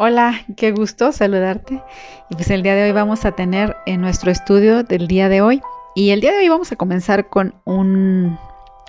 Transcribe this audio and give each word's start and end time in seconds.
Hola, 0.00 0.42
qué 0.56 0.70
gusto 0.70 1.10
saludarte. 1.10 1.82
Y 2.30 2.36
pues 2.36 2.48
el 2.50 2.62
día 2.62 2.76
de 2.76 2.84
hoy 2.84 2.92
vamos 2.92 3.24
a 3.24 3.32
tener 3.32 3.76
en 3.84 4.00
nuestro 4.00 4.30
estudio 4.30 4.84
del 4.84 5.08
día 5.08 5.28
de 5.28 5.40
hoy. 5.40 5.60
Y 5.96 6.10
el 6.10 6.20
día 6.20 6.30
de 6.30 6.38
hoy 6.38 6.48
vamos 6.48 6.70
a 6.70 6.76
comenzar 6.76 7.28
con 7.28 7.56
un, 7.64 8.38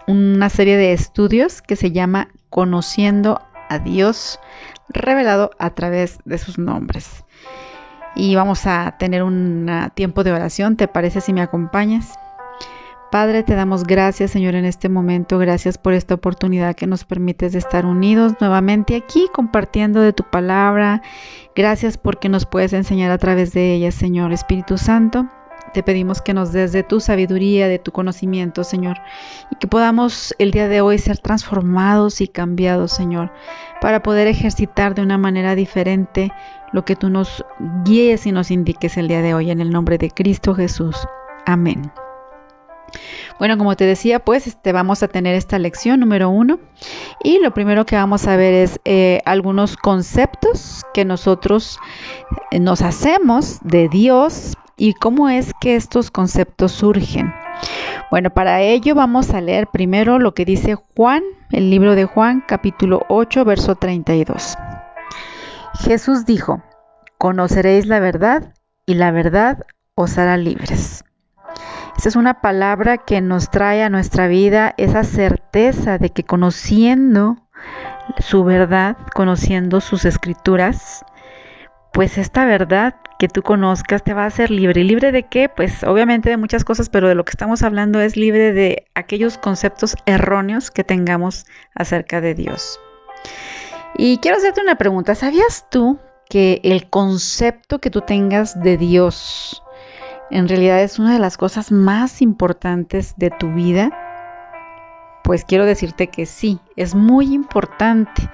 una 0.06 0.50
serie 0.50 0.78
de 0.78 0.94
estudios 0.94 1.64
que 1.64 1.76
se 1.76 1.92
llama 1.92 2.28
Conociendo 2.52 3.42
a 3.70 3.80
Dios 3.80 4.40
revelado 4.88 5.50
a 5.58 5.72
través 5.72 6.20
de 6.26 6.38
sus 6.38 6.60
nombres. 6.60 7.26
Y 8.16 8.36
vamos 8.36 8.68
a 8.68 8.96
tener 9.00 9.24
un 9.24 9.68
tiempo 9.96 10.24
de 10.24 10.32
oración. 10.32 10.78
¿Te 10.78 10.88
parece 10.88 11.22
si 11.22 11.34
me 11.34 11.42
acompañas? 11.42 12.20
Padre, 13.12 13.42
te 13.42 13.56
damos 13.56 13.86
gracias, 13.86 14.30
Señor, 14.30 14.54
en 14.54 14.66
este 14.66 14.88
momento. 14.88 15.40
Gracias 15.40 15.80
por 15.80 15.94
esta 15.94 16.14
oportunidad 16.14 16.76
que 16.76 16.86
nos 16.86 17.06
permites 17.06 17.54
de 17.54 17.60
estar 17.60 17.88
unidos 17.88 18.34
nuevamente 18.40 18.96
aquí 18.96 19.28
compartiendo 19.34 20.00
de 20.02 20.14
tu 20.14 20.24
palabra. 20.24 21.02
Gracias 21.56 21.98
porque 21.98 22.30
nos 22.30 22.46
puedes 22.46 22.72
enseñar 22.74 23.10
a 23.10 23.18
través 23.18 23.52
de 23.52 23.74
ella, 23.74 23.92
Señor 23.92 24.32
Espíritu 24.32 24.78
Santo. 24.78 25.28
Te 25.74 25.82
pedimos 25.82 26.22
que 26.22 26.36
nos 26.36 26.52
des 26.52 26.72
de 26.72 26.84
tu 26.84 27.00
sabiduría, 27.00 27.68
de 27.68 27.80
tu 27.80 27.92
conocimiento, 27.92 28.64
Señor, 28.64 28.98
y 29.52 29.56
que 29.56 29.68
podamos 29.68 30.36
el 30.38 30.52
día 30.52 30.68
de 30.68 30.82
hoy 30.82 31.00
ser 31.00 31.18
transformados 31.18 32.22
y 32.22 32.28
cambiados, 32.28 32.92
Señor, 32.92 33.32
para 33.82 34.04
poder 34.04 34.28
ejercitar 34.28 34.94
de 34.94 35.02
una 35.02 35.18
manera 35.18 35.56
diferente 35.56 36.32
lo 36.74 36.86
que 36.86 36.96
tú 36.96 37.10
nos 37.10 37.44
guíes 37.86 38.28
y 38.28 38.32
nos 38.32 38.52
indiques 38.52 38.98
el 38.98 39.08
día 39.08 39.22
de 39.22 39.34
hoy, 39.34 39.50
en 39.50 39.62
el 39.62 39.72
nombre 39.72 39.98
de 39.98 40.12
Cristo 40.12 40.54
Jesús. 40.54 40.96
Amén. 41.46 41.92
Bueno, 43.38 43.58
como 43.58 43.76
te 43.76 43.86
decía, 43.86 44.20
pues 44.20 44.48
este, 44.48 44.72
vamos 44.72 45.04
a 45.04 45.08
tener 45.08 45.36
esta 45.36 45.60
lección 45.60 46.00
número 46.00 46.30
uno 46.30 46.60
y 47.24 47.40
lo 47.40 47.54
primero 47.54 47.86
que 47.86 47.96
vamos 47.96 48.28
a 48.28 48.36
ver 48.36 48.54
es 48.54 48.80
eh, 48.86 49.22
algunos 49.26 49.78
conceptos 49.78 50.84
que 50.94 51.06
nosotros 51.06 51.80
eh, 52.52 52.60
nos 52.60 52.82
hacemos 52.82 53.60
de 53.64 53.90
Dios 53.90 54.56
y 54.78 54.94
cómo 54.94 55.30
es 55.30 55.54
que 55.60 55.76
estos 55.76 56.10
conceptos 56.12 56.72
surgen. 56.72 57.34
Bueno, 58.12 58.32
para 58.32 58.62
ello 58.62 58.96
vamos 58.96 59.32
a 59.32 59.42
leer 59.42 59.68
primero 59.68 60.18
lo 60.18 60.34
que 60.34 60.46
dice 60.46 60.76
Juan, 60.76 61.22
el 61.52 61.70
libro 61.70 61.96
de 61.96 62.06
Juan, 62.06 62.44
capítulo 62.48 63.06
8, 63.10 63.46
verso 63.46 63.76
32. 63.76 64.56
Jesús 65.82 66.26
dijo, 66.26 66.64
conoceréis 67.18 67.86
la 67.86 68.00
verdad 68.00 68.54
y 68.86 68.96
la 68.96 69.12
verdad 69.12 69.66
os 69.96 70.18
hará 70.18 70.38
libres. 70.38 71.04
Esa 72.00 72.08
es 72.08 72.16
una 72.16 72.40
palabra 72.40 72.98
que 72.98 73.20
nos 73.20 73.52
trae 73.52 73.84
a 73.84 73.90
nuestra 73.90 74.30
vida 74.30 74.74
esa 74.78 75.04
certeza 75.04 75.98
de 75.98 76.12
que 76.12 76.24
conociendo 76.24 77.36
su 78.20 78.46
verdad, 78.46 78.96
conociendo 79.14 79.82
sus 79.82 80.06
escrituras, 80.06 81.04
pues 81.92 82.18
esta 82.18 82.46
verdad 82.46 82.96
que 83.20 83.28
tú 83.28 83.42
conozcas 83.42 84.02
te 84.02 84.14
va 84.14 84.24
a 84.24 84.28
hacer 84.28 84.50
libre. 84.50 84.86
¿Libre 84.86 85.12
de 85.12 85.24
qué? 85.24 85.50
Pues 85.50 85.84
obviamente 85.84 86.30
de 86.30 86.38
muchas 86.38 86.64
cosas, 86.64 86.88
pero 86.88 87.10
de 87.10 87.16
lo 87.16 87.26
que 87.26 87.32
estamos 87.32 87.64
hablando 87.64 88.00
es 88.00 88.16
libre 88.16 88.54
de 88.54 88.86
aquellos 88.96 89.38
conceptos 89.38 89.98
erróneos 90.06 90.72
que 90.72 90.86
tengamos 90.86 91.48
acerca 91.76 92.22
de 92.22 92.34
Dios. 92.34 92.80
Y 93.98 94.20
quiero 94.20 94.38
hacerte 94.38 94.62
una 94.62 94.78
pregunta. 94.78 95.16
¿Sabías 95.16 95.66
tú 95.70 96.00
que 96.30 96.62
el 96.64 96.90
concepto 96.90 97.80
que 97.80 97.90
tú 97.90 98.00
tengas 98.00 98.58
de 98.64 98.78
Dios 98.78 99.64
en 100.32 100.48
realidad 100.48 100.82
es 100.82 101.00
una 101.00 101.14
de 101.14 101.20
las 101.20 101.38
cosas 101.38 101.72
más 101.72 102.22
importantes 102.22 103.16
de 103.18 103.32
tu 103.32 103.54
vida? 103.54 103.92
Pues 105.24 105.46
quiero 105.46 105.66
decirte 105.66 106.08
que 106.08 106.26
sí, 106.26 106.60
es 106.76 106.96
muy 106.96 107.34
importante. 107.34 108.30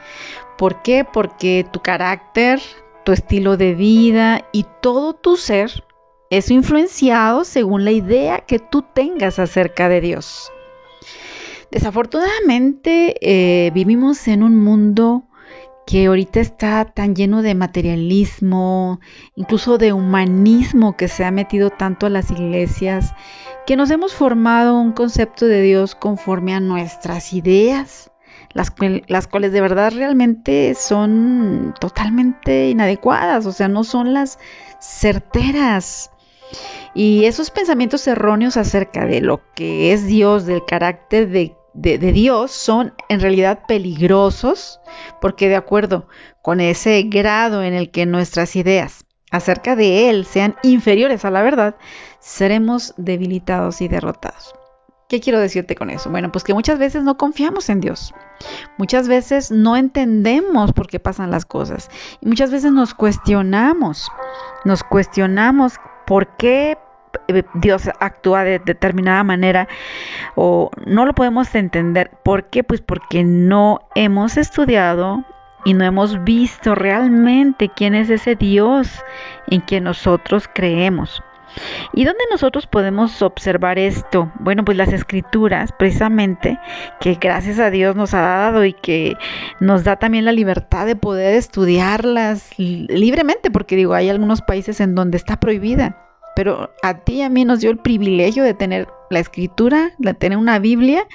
¿Por 0.58 0.82
qué? 0.82 1.06
Porque 1.06 1.66
tu 1.72 1.82
carácter, 1.82 2.62
tu 3.04 3.12
estilo 3.12 3.58
de 3.58 3.76
vida 3.76 4.46
y 4.52 4.66
todo 4.82 5.14
tu 5.14 5.38
ser 5.38 5.84
es 6.30 6.52
influenciado 6.52 7.44
según 7.44 7.86
la 7.86 7.92
idea 7.92 8.40
que 8.40 8.60
tú 8.60 8.82
tengas 8.82 9.40
acerca 9.40 9.90
de 9.90 10.02
Dios. 10.02 10.52
Desafortunadamente 11.72 13.16
eh, 13.22 13.72
vivimos 13.72 14.28
en 14.28 14.44
un 14.44 14.56
mundo 14.56 15.24
que 15.86 16.08
ahorita 16.08 16.40
está 16.40 16.86
tan 16.86 17.16
lleno 17.16 17.42
de 17.42 17.54
materialismo, 17.54 19.00
incluso 19.36 19.78
de 19.78 19.94
humanismo 19.94 20.98
que 20.98 21.08
se 21.08 21.24
ha 21.24 21.32
metido 21.32 21.70
tanto 21.70 22.08
a 22.08 22.10
las 22.10 22.32
iglesias, 22.32 23.14
que 23.68 23.76
nos 23.76 23.92
hemos 23.92 24.14
formado 24.14 24.80
un 24.80 24.94
concepto 24.94 25.46
de 25.46 25.62
Dios 25.62 25.96
conforme 25.96 26.56
a 26.56 26.60
nuestras 26.60 27.34
ideas, 27.34 28.12
las, 28.54 28.74
las 29.08 29.28
cuales 29.28 29.52
de 29.52 29.62
verdad 29.62 29.94
realmente 29.96 30.74
son 30.76 31.74
totalmente 31.80 32.70
inadecuadas, 32.70 33.46
o 33.46 33.52
sea, 33.52 33.68
no 33.68 33.84
son 33.84 34.14
las 34.14 34.40
certeras. 34.80 36.12
Y 36.94 37.26
esos 37.26 37.52
pensamientos 37.52 38.08
erróneos 38.08 38.58
acerca 38.58 39.06
de 39.06 39.22
lo 39.22 39.42
que 39.54 39.94
es 39.94 40.06
Dios, 40.06 40.46
del 40.46 40.64
carácter 40.66 41.30
de 41.30 41.56
de, 41.76 41.98
Dios 41.98 42.52
son 42.52 42.94
en 43.10 43.20
realidad 43.20 43.64
peligrosos 43.68 44.80
porque 45.22 45.50
de 45.50 45.58
acuerdo 45.58 46.08
con 46.42 46.62
ese 46.62 47.04
grado 47.04 47.64
en 47.64 47.74
el 47.74 47.92
que 47.92 48.06
nuestras 48.06 48.56
ideas 48.56 49.06
acerca 49.32 49.76
de 49.76 50.10
Él 50.10 50.26
sean 50.26 50.56
inferiores 50.64 51.26
a 51.26 51.32
la 51.32 51.42
verdad, 51.42 51.76
seremos 52.20 52.94
debilitados 52.98 53.82
y 53.82 53.88
derrotados. 53.88 54.56
¿Qué 55.10 55.20
quiero 55.20 55.40
decirte 55.40 55.76
con 55.76 55.90
eso? 55.92 56.10
Bueno, 56.10 56.32
pues 56.32 56.44
que 56.44 56.54
muchas 56.54 56.80
veces 56.80 57.04
no 57.04 57.18
confiamos 57.18 57.70
en 57.70 57.80
Dios. 57.80 58.14
Muchas 58.78 59.08
veces 59.08 59.52
no 59.52 59.76
entendemos 59.76 60.74
por 60.74 60.88
qué 60.88 61.00
pasan 61.00 61.30
las 61.30 61.46
cosas. 61.46 61.90
Y 62.22 62.28
muchas 62.28 62.50
veces 62.50 62.72
nos 62.72 62.96
cuestionamos. 62.96 64.10
Nos 64.64 64.84
cuestionamos 64.84 65.76
por 66.08 66.36
qué 66.38 66.78
Dios 67.56 67.90
actúa 68.00 68.44
de 68.44 68.60
determinada 68.60 69.24
manera 69.24 69.68
o 70.36 70.72
no 70.86 71.06
lo 71.06 71.14
podemos 71.14 71.54
entender. 71.56 72.12
¿Por 72.24 72.46
qué? 72.46 72.64
Pues 72.64 72.82
porque 72.82 73.24
no 73.24 73.80
hemos 73.96 74.38
estudiado 74.38 75.24
y 75.66 75.74
no 75.74 75.84
hemos 75.84 76.24
visto 76.24 76.76
realmente 76.76 77.70
quién 77.70 77.96
es 77.96 78.10
ese 78.10 78.36
Dios 78.36 79.04
en 79.48 79.62
quien 79.62 79.84
nosotros 79.84 80.48
creemos. 80.54 81.24
¿Y 81.94 82.04
dónde 82.04 82.24
nosotros 82.30 82.68
podemos 82.68 83.22
observar 83.22 83.80
esto? 83.80 84.32
Bueno, 84.40 84.66
pues 84.66 84.78
las 84.78 84.92
escrituras, 84.92 85.72
precisamente, 85.72 86.60
que 87.00 87.16
gracias 87.16 87.60
a 87.60 87.70
Dios 87.70 87.96
nos 87.96 88.14
ha 88.14 88.22
dado 88.22 88.66
y 88.66 88.74
que 88.74 89.16
nos 89.60 89.84
da 89.84 89.96
también 89.96 90.26
la 90.26 90.32
libertad 90.32 90.86
de 90.86 90.96
poder 90.96 91.34
estudiarlas 91.36 92.50
libremente, 92.58 93.52
porque 93.52 93.76
digo, 93.76 93.94
hay 93.94 94.10
algunos 94.10 94.42
países 94.42 94.82
en 94.82 94.96
donde 94.96 95.18
está 95.18 95.40
prohibida 95.40 96.05
pero 96.36 96.72
a 96.84 97.00
ti 97.00 97.16
y 97.16 97.22
a 97.22 97.30
mí 97.30 97.46
nos 97.46 97.62
dio 97.62 97.72
el 97.72 97.78
privilegio 97.78 98.44
de 98.44 98.54
tener 98.54 98.90
la 99.10 99.20
escritura, 99.20 99.94
de 99.98 100.14
tener 100.14 100.38
una 100.38 100.60
Biblia, 100.60 101.08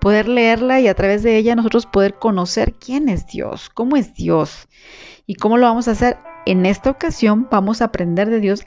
poder 0.00 0.28
leerla 0.28 0.80
y 0.80 0.88
a 0.88 0.94
través 0.94 1.22
de 1.22 1.36
ella 1.36 1.56
nosotros 1.56 1.86
poder 1.86 2.14
conocer 2.14 2.74
quién 2.74 3.08
es 3.08 3.26
Dios, 3.26 3.70
cómo 3.70 3.96
es 3.96 4.14
Dios 4.14 4.68
y 5.26 5.34
cómo 5.34 5.56
lo 5.56 5.66
vamos 5.66 5.88
a 5.88 5.92
hacer. 5.92 6.18
En 6.46 6.64
esta 6.64 6.90
ocasión 6.90 7.48
vamos 7.50 7.82
a 7.82 7.86
aprender 7.86 8.30
de 8.30 8.40
Dios, 8.40 8.64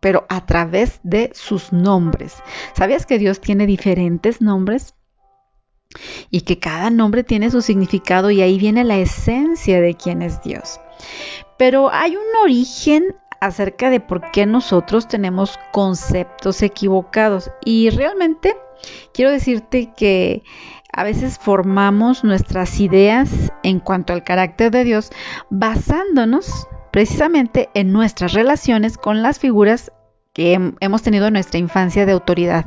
pero 0.00 0.26
a 0.28 0.44
través 0.44 1.00
de 1.02 1.30
sus 1.34 1.72
nombres. 1.72 2.36
¿Sabías 2.74 3.06
que 3.06 3.18
Dios 3.18 3.40
tiene 3.40 3.66
diferentes 3.66 4.40
nombres? 4.40 4.94
Y 6.30 6.42
que 6.42 6.58
cada 6.58 6.90
nombre 6.90 7.24
tiene 7.24 7.50
su 7.50 7.62
significado 7.62 8.30
y 8.30 8.42
ahí 8.42 8.58
viene 8.58 8.84
la 8.84 8.98
esencia 8.98 9.80
de 9.80 9.94
quién 9.94 10.20
es 10.20 10.42
Dios. 10.42 10.78
Pero 11.56 11.90
hay 11.90 12.14
un 12.14 12.36
origen 12.42 13.16
acerca 13.40 13.90
de 13.90 14.00
por 14.00 14.30
qué 14.30 14.46
nosotros 14.46 15.08
tenemos 15.08 15.58
conceptos 15.72 16.62
equivocados. 16.62 17.50
Y 17.64 17.90
realmente 17.90 18.56
quiero 19.12 19.30
decirte 19.30 19.92
que 19.96 20.42
a 20.92 21.04
veces 21.04 21.38
formamos 21.38 22.24
nuestras 22.24 22.80
ideas 22.80 23.52
en 23.62 23.80
cuanto 23.80 24.12
al 24.12 24.24
carácter 24.24 24.70
de 24.70 24.84
Dios 24.84 25.10
basándonos 25.50 26.66
precisamente 26.90 27.68
en 27.74 27.92
nuestras 27.92 28.32
relaciones 28.32 28.96
con 28.96 29.22
las 29.22 29.38
figuras 29.38 29.92
que 30.32 30.72
hemos 30.80 31.02
tenido 31.02 31.26
en 31.26 31.34
nuestra 31.34 31.58
infancia 31.58 32.06
de 32.06 32.12
autoridad. 32.12 32.66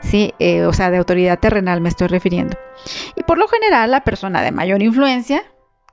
Sí, 0.00 0.34
eh, 0.38 0.64
o 0.64 0.72
sea, 0.72 0.90
de 0.90 0.98
autoridad 0.98 1.38
terrenal 1.38 1.80
me 1.80 1.88
estoy 1.88 2.08
refiriendo. 2.08 2.56
Y 3.16 3.22
por 3.22 3.38
lo 3.38 3.48
general, 3.48 3.90
la 3.90 4.04
persona 4.04 4.42
de 4.42 4.50
mayor 4.50 4.82
influencia, 4.82 5.42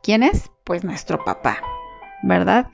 ¿quién 0.01 0.23
es? 0.23 0.49
Pues 0.63 0.83
nuestro 0.83 1.23
papá, 1.23 1.59
¿verdad? 2.23 2.67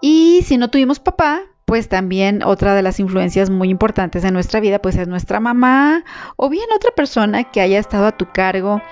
Y 0.00 0.42
si 0.44 0.58
no 0.58 0.68
tuvimos 0.68 1.00
papá, 1.00 1.42
pues 1.64 1.88
también 1.88 2.42
otra 2.42 2.74
de 2.74 2.82
las 2.82 3.00
influencias 3.00 3.48
muy 3.50 3.70
importantes 3.70 4.24
en 4.24 4.34
nuestra 4.34 4.60
vida, 4.60 4.80
pues 4.80 4.96
es 4.96 5.08
nuestra 5.08 5.40
mamá 5.40 6.04
o 6.36 6.48
bien 6.50 6.66
otra 6.74 6.90
persona 6.90 7.44
que 7.44 7.60
haya 7.60 7.78
estado 7.78 8.06
a 8.06 8.16
tu 8.16 8.26
cargo, 8.30 8.82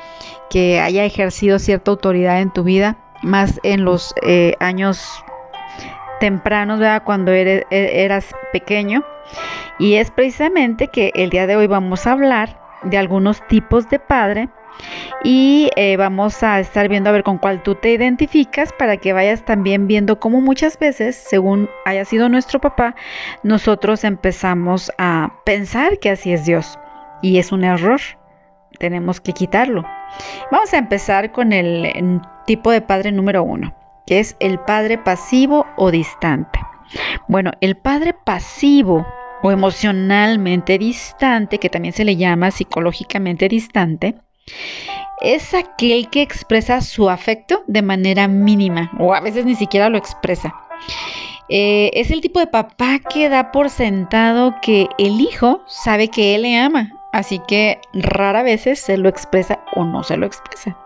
que 0.49 0.81
haya 0.81 1.05
ejercido 1.05 1.59
cierta 1.59 1.91
autoridad 1.91 2.41
en 2.41 2.53
tu 2.53 2.65
vida, 2.65 2.99
más 3.23 3.61
en 3.63 3.85
los 3.85 4.15
eh, 4.23 4.55
años 4.59 5.23
tempranos, 6.19 6.79
¿verdad? 6.79 7.03
Cuando 7.05 7.33
e, 7.33 7.67
eras 7.71 8.35
pequeño. 8.53 9.05
Y 9.79 9.95
es 9.95 10.11
precisamente 10.11 10.89
que 10.89 11.13
el 11.15 11.31
día 11.31 11.47
de 11.47 11.57
hoy 11.57 11.67
vamos 11.67 12.07
a 12.07 12.13
hablar 12.13 12.59
de 12.85 12.99
algunos 12.99 13.47
tipos 13.49 13.89
de 13.91 13.99
padre 13.99 14.49
y 15.25 15.71
eh, 15.77 15.97
vamos 15.97 16.43
a 16.43 16.61
estar 16.61 16.89
viendo 16.89 17.11
a 17.11 17.13
ver 17.13 17.23
con 17.23 17.39
cuál 17.39 17.63
tú 17.63 17.75
te 17.75 17.93
identificas 17.93 18.73
para 18.73 18.97
que 18.97 19.13
vayas 19.13 19.45
también 19.45 19.87
viendo 19.87 20.19
cómo 20.19 20.41
muchas 20.41 20.79
veces, 20.79 21.17
según 21.17 21.69
haya 21.85 22.05
sido 22.05 22.29
nuestro 22.29 22.61
papá, 22.61 22.95
nosotros 23.43 24.05
empezamos 24.05 24.91
a 24.99 25.41
pensar 25.45 25.99
que 25.99 26.11
así 26.11 26.33
es 26.33 26.45
Dios 26.45 26.79
y 27.23 27.39
es 27.39 27.53
un 27.53 27.65
error. 27.65 28.01
Tenemos 28.79 29.21
que 29.21 29.33
quitarlo. 29.33 29.85
Vamos 30.51 30.73
a 30.75 30.79
empezar 30.79 31.31
con 31.31 31.53
el 31.53 32.21
tipo 32.47 32.71
de 32.71 32.81
padre 32.81 33.13
número 33.13 33.43
uno, 33.43 33.75
que 34.07 34.19
es 34.19 34.37
el 34.41 34.59
padre 34.59 34.99
pasivo 34.99 35.67
o 35.77 35.91
distante. 35.91 36.59
Bueno, 37.29 37.53
el 37.61 37.77
padre 37.77 38.15
pasivo 38.15 39.07
o 39.43 39.51
emocionalmente 39.51 40.79
distante, 40.79 41.59
que 41.59 41.69
también 41.69 41.93
se 41.93 42.05
le 42.05 42.17
llama 42.17 42.51
psicológicamente 42.51 43.49
distante, 43.49 44.17
es 45.21 45.55
aquel 45.55 46.09
que 46.11 46.23
expresa 46.23 46.81
su 46.81 47.09
afecto 47.09 47.63
de 47.67 47.83
manera 47.83 48.27
mínima 48.29 48.91
o 48.99 49.15
a 49.15 49.21
veces 49.21 49.45
ni 49.45 49.55
siquiera 49.55 49.89
lo 49.89 49.97
expresa. 49.97 50.55
Eh, 51.49 51.91
es 51.95 52.11
el 52.11 52.21
tipo 52.21 52.41
de 52.41 52.47
papá 52.47 52.99
que 52.99 53.29
da 53.29 53.53
por 53.53 53.71
sentado 53.71 54.55
que 54.63 54.89
el 54.99 55.21
hijo 55.21 55.63
sabe 55.67 56.09
que 56.09 56.35
él 56.35 56.43
le 56.43 56.59
ama, 56.59 56.93
así 57.13 57.41
que 57.47 57.81
rara 57.93 58.43
veces 58.43 58.81
se 58.81 58.97
lo 58.97 59.09
expresa 59.09 59.61
o 59.75 59.85
no 59.85 60.03
se 60.03 60.17
lo 60.17 60.27
expresa. 60.27 60.77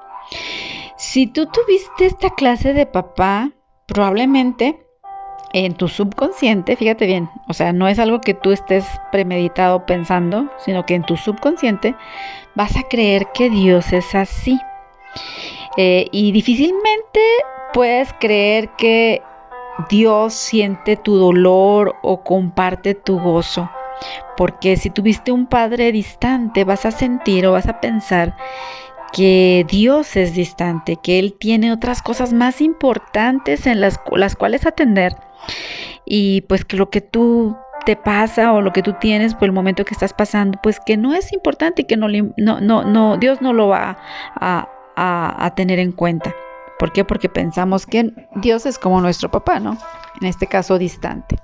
Si 0.97 1.27
tú 1.27 1.47
tuviste 1.47 2.07
esta 2.07 2.31
clase 2.31 2.73
de 2.73 2.87
papá, 2.87 3.53
probablemente 3.87 4.83
en 5.53 5.75
tu 5.75 5.89
subconsciente, 5.89 6.77
fíjate 6.77 7.07
bien, 7.07 7.31
o 7.49 7.55
sea, 7.55 7.73
no 7.73 7.87
es 7.89 7.99
algo 7.99 8.21
que 8.21 8.35
tú 8.35 8.51
estés 8.51 8.85
premeditado 9.13 9.87
pensando, 9.87 10.51
sino 10.59 10.85
que 10.85 10.95
en 10.95 11.05
tu 11.05 11.17
subconsciente 11.17 11.95
vas 12.57 12.77
a 12.77 12.83
creer 12.83 13.29
que 13.33 13.49
Dios 13.51 13.93
es 13.93 14.15
así. 14.15 14.59
Eh, 15.77 16.09
y 16.11 16.33
difícilmente 16.33 17.21
puedes 17.73 18.13
creer 18.15 18.71
que 18.77 19.23
Dios 19.89 20.35
siente 20.35 20.97
tu 20.97 21.17
dolor 21.17 21.95
o 22.03 22.25
comparte 22.25 22.95
tu 22.95 23.21
gozo. 23.21 23.71
Porque 24.37 24.77
si 24.77 24.91
tuviste 24.91 25.33
un 25.33 25.47
padre 25.47 25.93
distante, 25.93 26.65
vas 26.65 26.85
a 26.85 26.91
sentir 26.91 27.47
o 27.47 27.53
vas 27.53 27.69
a 27.69 27.81
pensar 27.81 28.37
que 29.13 29.65
Dios 29.69 30.17
es 30.17 30.35
distante, 30.35 30.97
que 30.97 31.19
Él 31.19 31.37
tiene 31.39 31.73
otras 31.73 32.03
cosas 32.03 32.33
más 32.33 32.61
importantes 32.61 33.67
en 33.67 33.81
las, 33.81 34.01
las 34.13 34.35
cuales 34.37 34.67
atender 34.67 35.17
y 36.07 36.43
pues 36.43 36.65
que 36.65 36.77
lo 36.77 36.89
que 36.89 37.01
tú 37.01 37.57
te 37.87 37.97
pasa 37.97 38.53
o 38.53 38.61
lo 38.61 38.73
que 38.73 38.83
tú 38.83 38.95
tienes 38.95 39.35
por 39.35 39.45
el 39.45 39.53
momento 39.53 39.85
que 39.85 39.95
estás 39.95 40.13
pasando, 40.13 40.59
pues 40.61 40.81
que 40.85 40.97
no 40.97 41.15
es 41.15 41.33
importante 41.33 41.83
y 41.83 41.85
que 41.85 41.97
no, 41.97 42.09
no, 42.09 43.17
Dios 43.17 43.41
no 43.41 43.53
lo 43.53 43.69
va 43.69 43.97
a, 44.35 44.69
a, 44.97 45.47
a, 45.47 45.55
tener 45.55 45.79
en 45.79 45.93
cuenta. 45.93 46.35
¿Por 46.81 46.93
qué? 46.93 47.05
Porque 47.05 47.29
pensamos 47.29 47.87
que 47.87 48.13
Dios 48.35 48.67
es 48.67 48.79
como 48.79 49.01
nuestro 49.01 49.31
papá, 49.31 49.61
¿no? 49.61 49.79
En 50.21 50.27
este 50.27 50.49
caso 50.49 50.79
distante. 50.79 51.39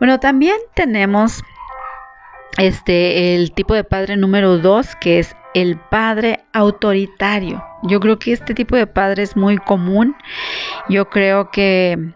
Bueno, 0.00 0.18
también 0.18 0.56
tenemos 0.74 1.42
este 2.58 3.36
el 3.36 3.52
tipo 3.52 3.74
de 3.74 3.84
padre 3.84 4.16
número 4.16 4.58
dos, 4.58 4.96
que 4.96 5.20
es 5.20 5.36
el 5.54 5.78
padre 5.78 6.40
autoritario. 6.52 7.64
Yo 7.84 8.00
creo 8.00 8.18
que 8.18 8.32
este 8.32 8.54
tipo 8.54 8.74
de 8.74 8.88
padre 8.88 9.22
es 9.22 9.36
muy 9.36 9.56
común. 9.56 10.16
Yo 10.88 11.08
creo 11.08 11.52
que 11.52 12.12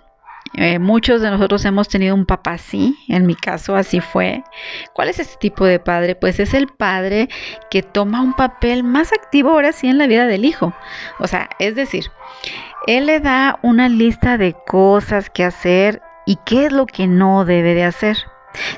eh, 0.55 0.79
muchos 0.79 1.23
de 1.23 1.31
nosotros 1.31 1.65
hemos 1.65 1.89
tenido 1.89 2.15
un 2.15 2.27
papá 2.27 2.53
así, 2.53 2.97
en 3.09 3.27
mi 3.27 3.35
caso 3.35 3.75
así 3.75 4.01
fue. 4.01 4.45
¿Cuál 4.93 5.09
es 5.09 5.19
este 5.19 5.37
tipo 5.37 5.65
de 5.65 5.79
padre? 5.79 6.15
Pues 6.15 6.39
es 6.41 6.53
el 6.53 6.69
padre 6.69 7.29
que 7.71 7.83
toma 7.83 8.21
un 8.21 8.35
papel 8.35 8.85
más 8.85 9.13
activo 9.13 9.51
ahora 9.51 9.73
sí 9.73 9.89
en 9.89 9.99
la 9.99 10.07
vida 10.07 10.27
del 10.27 10.45
hijo. 10.45 10.75
O 11.19 11.27
sea, 11.27 11.49
es 11.59 11.75
decir, 11.75 12.05
él 12.87 13.07
le 13.07 13.21
da 13.21 13.59
una 13.63 13.89
lista 13.89 14.37
de 14.37 14.55
cosas 14.67 15.31
que 15.31 15.45
hacer 15.45 16.03
y 16.27 16.37
qué 16.45 16.67
es 16.67 16.73
lo 16.73 16.87
que 16.87 17.07
no 17.07 17.45
debe 17.45 17.75
de 17.75 17.85
hacer. 17.85 18.19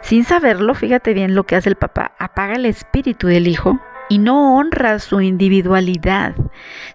Sin 0.02 0.24
saberlo, 0.24 0.74
fíjate 0.74 1.14
bien 1.14 1.34
lo 1.34 1.44
que 1.44 1.56
hace 1.56 1.68
el 1.68 1.76
papá, 1.76 2.12
apaga 2.18 2.54
el 2.54 2.66
espíritu 2.66 3.26
del 3.26 3.48
hijo 3.48 3.80
y 4.08 4.18
no 4.18 4.56
honra 4.56 4.98
su 4.98 5.20
individualidad, 5.20 6.34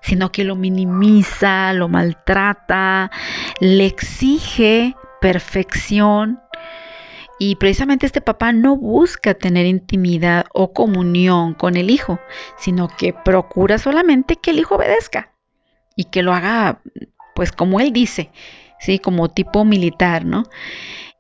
sino 0.02 0.32
que 0.32 0.44
lo 0.44 0.56
minimiza, 0.56 1.74
lo 1.74 1.88
maltrata, 1.88 3.12
le 3.60 3.86
exige 3.86 4.96
perfección. 5.22 6.40
Y 7.42 7.56
precisamente 7.56 8.06
este 8.06 8.20
papá 8.22 8.52
no 8.52 8.76
busca 8.76 9.34
tener 9.34 9.66
intimidad 9.66 10.46
o 10.54 10.74
comunión 10.74 11.54
con 11.54 11.78
el 11.78 11.90
hijo, 11.90 12.20
sino 12.58 12.90
que 12.90 13.14
procura 13.14 13.78
solamente 13.78 14.36
que 14.36 14.52
el 14.52 14.60
hijo 14.60 14.76
obedezca 14.76 15.32
y 15.96 16.06
que 16.06 16.22
lo 16.22 16.34
haga 16.34 16.82
pues 17.40 17.54
como 17.54 17.80
él 17.80 17.94
dice, 17.94 18.32
sí, 18.80 19.00
como 19.00 19.30
tipo 19.30 19.64
militar, 19.64 20.26
¿no? 20.26 20.44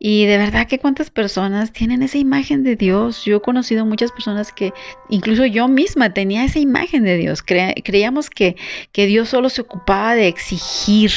Y 0.02 0.26
de 0.28 0.38
verdad 0.38 0.66
que 0.66 0.80
cuántas 0.80 1.10
personas 1.10 1.74
tienen 1.74 2.02
esa 2.04 2.18
imagen 2.18 2.64
de 2.64 2.78
Dios. 2.78 3.26
Yo 3.26 3.38
he 3.38 3.42
conocido 3.42 3.86
muchas 3.86 4.14
personas 4.14 4.54
que, 4.54 4.74
incluso 5.10 5.46
yo 5.46 5.68
misma, 5.68 6.14
tenía 6.14 6.46
esa 6.46 6.60
imagen 6.60 7.04
de 7.04 7.18
Dios. 7.18 7.44
creíamos 7.44 8.30
que, 8.30 8.56
que, 8.94 9.08
Dios 9.08 9.28
solo 9.28 9.50
se 9.50 9.62
ocupaba 9.62 10.16
de 10.16 10.30
exigir 10.30 11.12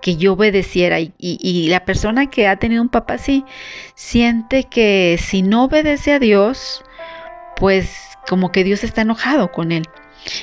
que 0.00 0.16
yo 0.16 0.32
obedeciera. 0.32 0.98
Y, 0.98 1.12
y 1.18 1.68
la 1.68 1.84
persona 1.84 2.28
que 2.28 2.48
ha 2.48 2.56
tenido 2.56 2.82
un 2.82 2.88
papá 2.88 3.14
así, 3.14 3.44
siente 3.94 4.64
que 4.64 5.16
si 5.20 5.42
no 5.42 5.64
obedece 5.64 6.12
a 6.12 6.18
Dios, 6.18 6.82
pues 7.54 7.96
como 8.28 8.50
que 8.50 8.64
Dios 8.64 8.82
está 8.82 9.02
enojado 9.02 9.52
con 9.52 9.70
él. 9.70 9.84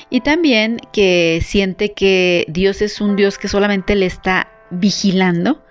Y 0.10 0.22
también 0.22 0.80
que 0.94 1.42
siente 1.44 1.92
que 1.94 2.46
Dios 2.48 2.82
es 2.82 3.02
un 3.02 3.18
Dios 3.18 3.38
que 3.38 3.50
solamente 3.50 3.96
le 3.96 4.06
está 4.06 4.50
vigilando 4.72 5.62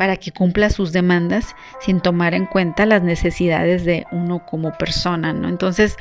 para 0.00 0.16
que 0.16 0.32
cumpla 0.32 0.70
sus 0.70 0.92
demandas 0.92 1.54
sin 1.78 2.00
tomar 2.00 2.32
en 2.32 2.46
cuenta 2.46 2.86
las 2.86 3.02
necesidades 3.02 3.84
de 3.84 4.06
uno 4.10 4.46
como 4.46 4.72
persona, 4.72 5.34
¿no? 5.34 5.46
Entonces, 5.46 5.98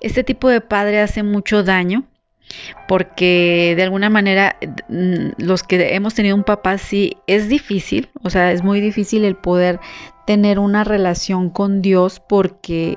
este 0.00 0.24
tipo 0.24 0.48
de 0.48 0.62
padre 0.62 1.02
hace 1.02 1.22
mucho 1.22 1.62
daño 1.62 2.04
porque 2.88 3.74
de 3.76 3.82
alguna 3.82 4.08
manera 4.08 4.56
mm, 4.88 5.32
los 5.36 5.62
que 5.62 5.94
hemos 5.94 6.14
tenido 6.14 6.36
un 6.36 6.42
papá 6.42 6.70
así 6.70 7.18
es 7.26 7.50
difícil, 7.50 8.08
o 8.22 8.30
sea, 8.30 8.50
es 8.50 8.62
muy 8.62 8.80
difícil 8.80 9.26
el 9.26 9.36
poder 9.36 9.78
tener 10.26 10.58
una 10.58 10.82
relación 10.82 11.50
con 11.50 11.82
Dios 11.82 12.22
porque 12.26 12.96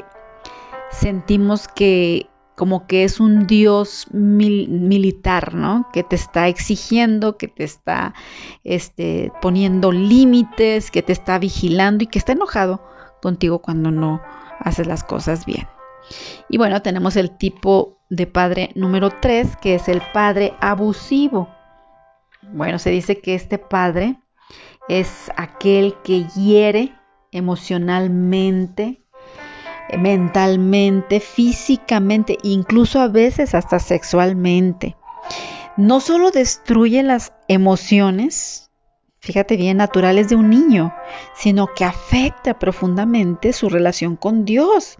sentimos 0.91 1.67
que 1.67 2.27
como 2.61 2.85
que 2.85 3.03
es 3.03 3.19
un 3.19 3.47
dios 3.47 4.05
militar, 4.11 5.55
¿no? 5.55 5.89
Que 5.91 6.03
te 6.03 6.15
está 6.15 6.47
exigiendo, 6.47 7.35
que 7.35 7.47
te 7.47 7.63
está 7.63 8.13
este, 8.63 9.31
poniendo 9.41 9.91
límites, 9.91 10.91
que 10.91 11.01
te 11.01 11.11
está 11.11 11.39
vigilando 11.39 12.03
y 12.03 12.07
que 12.07 12.19
está 12.19 12.33
enojado 12.33 12.83
contigo 13.19 13.63
cuando 13.63 13.89
no 13.89 14.21
haces 14.59 14.85
las 14.85 15.03
cosas 15.03 15.47
bien. 15.47 15.67
Y 16.49 16.59
bueno, 16.59 16.83
tenemos 16.83 17.15
el 17.15 17.35
tipo 17.35 17.97
de 18.11 18.27
padre 18.27 18.69
número 18.75 19.09
3, 19.09 19.57
que 19.57 19.73
es 19.73 19.87
el 19.89 20.03
padre 20.13 20.53
abusivo. 20.61 21.49
Bueno, 22.43 22.77
se 22.77 22.91
dice 22.91 23.21
que 23.21 23.33
este 23.33 23.57
padre 23.57 24.19
es 24.87 25.31
aquel 25.35 25.95
que 26.03 26.25
hiere 26.35 26.95
emocionalmente, 27.31 29.00
mentalmente, 29.97 31.19
físicamente, 31.19 32.37
incluso 32.43 32.99
a 32.99 33.07
veces 33.07 33.55
hasta 33.55 33.79
sexualmente. 33.79 34.95
No 35.77 35.99
solo 35.99 36.31
destruye 36.31 37.03
las 37.03 37.33
emociones, 37.47 38.69
fíjate 39.19 39.57
bien, 39.57 39.77
naturales 39.77 40.29
de 40.29 40.35
un 40.35 40.49
niño, 40.49 40.93
sino 41.35 41.67
que 41.67 41.85
afecta 41.85 42.59
profundamente 42.59 43.53
su 43.53 43.69
relación 43.69 44.15
con 44.15 44.45
Dios. 44.45 44.97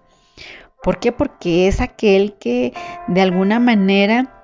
¿Por 0.82 1.00
qué? 1.00 1.12
Porque 1.12 1.68
es 1.68 1.82
aquel 1.82 2.34
que 2.40 2.74
de 3.08 3.22
alguna 3.22 3.60
manera 3.60 4.42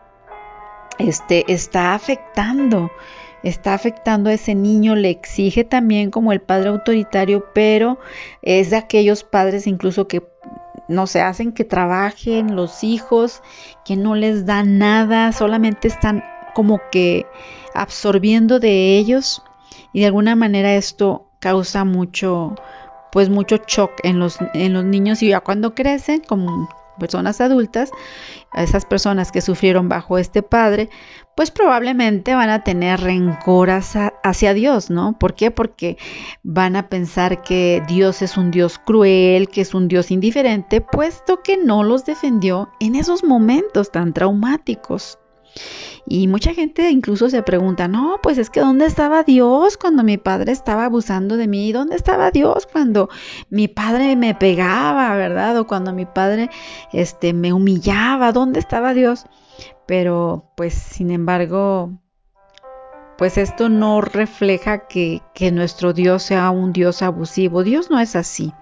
este, 0.99 1.51
está 1.51 1.93
afectando 1.93 2.91
está 3.43 3.73
afectando 3.73 4.29
a 4.29 4.33
ese 4.33 4.55
niño, 4.55 4.95
le 4.95 5.09
exige 5.09 5.63
también 5.63 6.11
como 6.11 6.31
el 6.31 6.41
padre 6.41 6.69
autoritario, 6.69 7.45
pero 7.53 7.99
es 8.41 8.69
de 8.69 8.77
aquellos 8.77 9.23
padres 9.23 9.67
incluso 9.67 10.07
que 10.07 10.23
no 10.87 11.07
se 11.07 11.21
hacen 11.21 11.51
que 11.51 11.65
trabajen 11.65 12.55
los 12.55 12.83
hijos, 12.83 13.41
que 13.85 13.95
no 13.95 14.15
les 14.15 14.45
dan 14.45 14.77
nada, 14.77 15.31
solamente 15.31 15.87
están 15.87 16.23
como 16.55 16.79
que 16.91 17.25
absorbiendo 17.73 18.59
de 18.59 18.97
ellos 18.97 19.43
y 19.93 20.01
de 20.01 20.07
alguna 20.07 20.35
manera 20.35 20.73
esto 20.75 21.27
causa 21.39 21.83
mucho 21.83 22.55
pues 23.11 23.29
mucho 23.29 23.57
shock 23.67 23.91
en 24.03 24.19
los, 24.19 24.37
en 24.53 24.73
los 24.73 24.83
niños 24.83 25.23
y 25.23 25.29
ya 25.29 25.39
cuando 25.39 25.73
crecen 25.73 26.21
como 26.21 26.69
personas 26.97 27.41
adultas, 27.41 27.91
a 28.51 28.63
esas 28.63 28.85
personas 28.85 29.31
que 29.31 29.41
sufrieron 29.41 29.87
bajo 29.89 30.17
este 30.17 30.43
padre, 30.43 30.89
pues 31.37 31.51
probablemente 31.51 32.33
van 32.33 32.49
a 32.49 32.63
tener 32.63 32.99
rencor 32.99 33.69
hacia, 33.69 34.11
hacia 34.23 34.55
Dios, 34.55 34.89
¿no? 34.89 35.19
¿Por 35.19 35.35
qué? 35.35 35.51
Porque 35.51 35.95
van 36.41 36.75
a 36.75 36.89
pensar 36.89 37.43
que 37.43 37.83
Dios 37.87 38.23
es 38.23 38.37
un 38.37 38.49
Dios 38.49 38.79
cruel, 38.79 39.47
que 39.47 39.61
es 39.61 39.75
un 39.75 39.87
Dios 39.87 40.09
indiferente, 40.09 40.81
puesto 40.81 41.43
que 41.43 41.55
no 41.55 41.83
los 41.83 42.05
defendió 42.05 42.69
en 42.79 42.95
esos 42.95 43.23
momentos 43.23 43.91
tan 43.91 44.13
traumáticos. 44.13 45.19
Y 46.07 46.27
mucha 46.27 46.55
gente 46.55 46.89
incluso 46.89 47.29
se 47.29 47.43
pregunta, 47.43 47.87
no, 47.87 48.17
pues 48.23 48.39
es 48.39 48.49
que 48.49 48.61
¿dónde 48.61 48.87
estaba 48.87 49.21
Dios 49.21 49.77
cuando 49.77 50.03
mi 50.03 50.17
padre 50.17 50.53
estaba 50.53 50.85
abusando 50.85 51.37
de 51.37 51.47
mí? 51.47 51.71
¿Dónde 51.71 51.97
estaba 51.97 52.31
Dios 52.31 52.65
cuando 52.65 53.09
mi 53.51 53.67
padre 53.67 54.15
me 54.15 54.33
pegaba, 54.33 55.15
verdad? 55.15 55.55
O 55.59 55.67
cuando 55.67 55.93
mi 55.93 56.07
padre 56.07 56.49
este, 56.93 57.33
me 57.33 57.53
humillaba, 57.53 58.31
¿dónde 58.31 58.59
estaba 58.59 58.95
Dios? 58.95 59.27
Pero 59.85 60.51
pues 60.55 60.73
sin 60.73 61.11
embargo, 61.11 61.91
pues 63.17 63.37
esto 63.37 63.69
no 63.69 64.01
refleja 64.01 64.87
que, 64.87 65.21
nuestro 65.51 65.93
Dios 65.93 66.23
sea 66.23 66.49
un 66.49 66.73
Dios 66.73 67.01
abusivo. 67.01 67.63
Dios 67.63 67.89
no 67.89 67.99
es 67.99 68.15
así. 68.15 68.53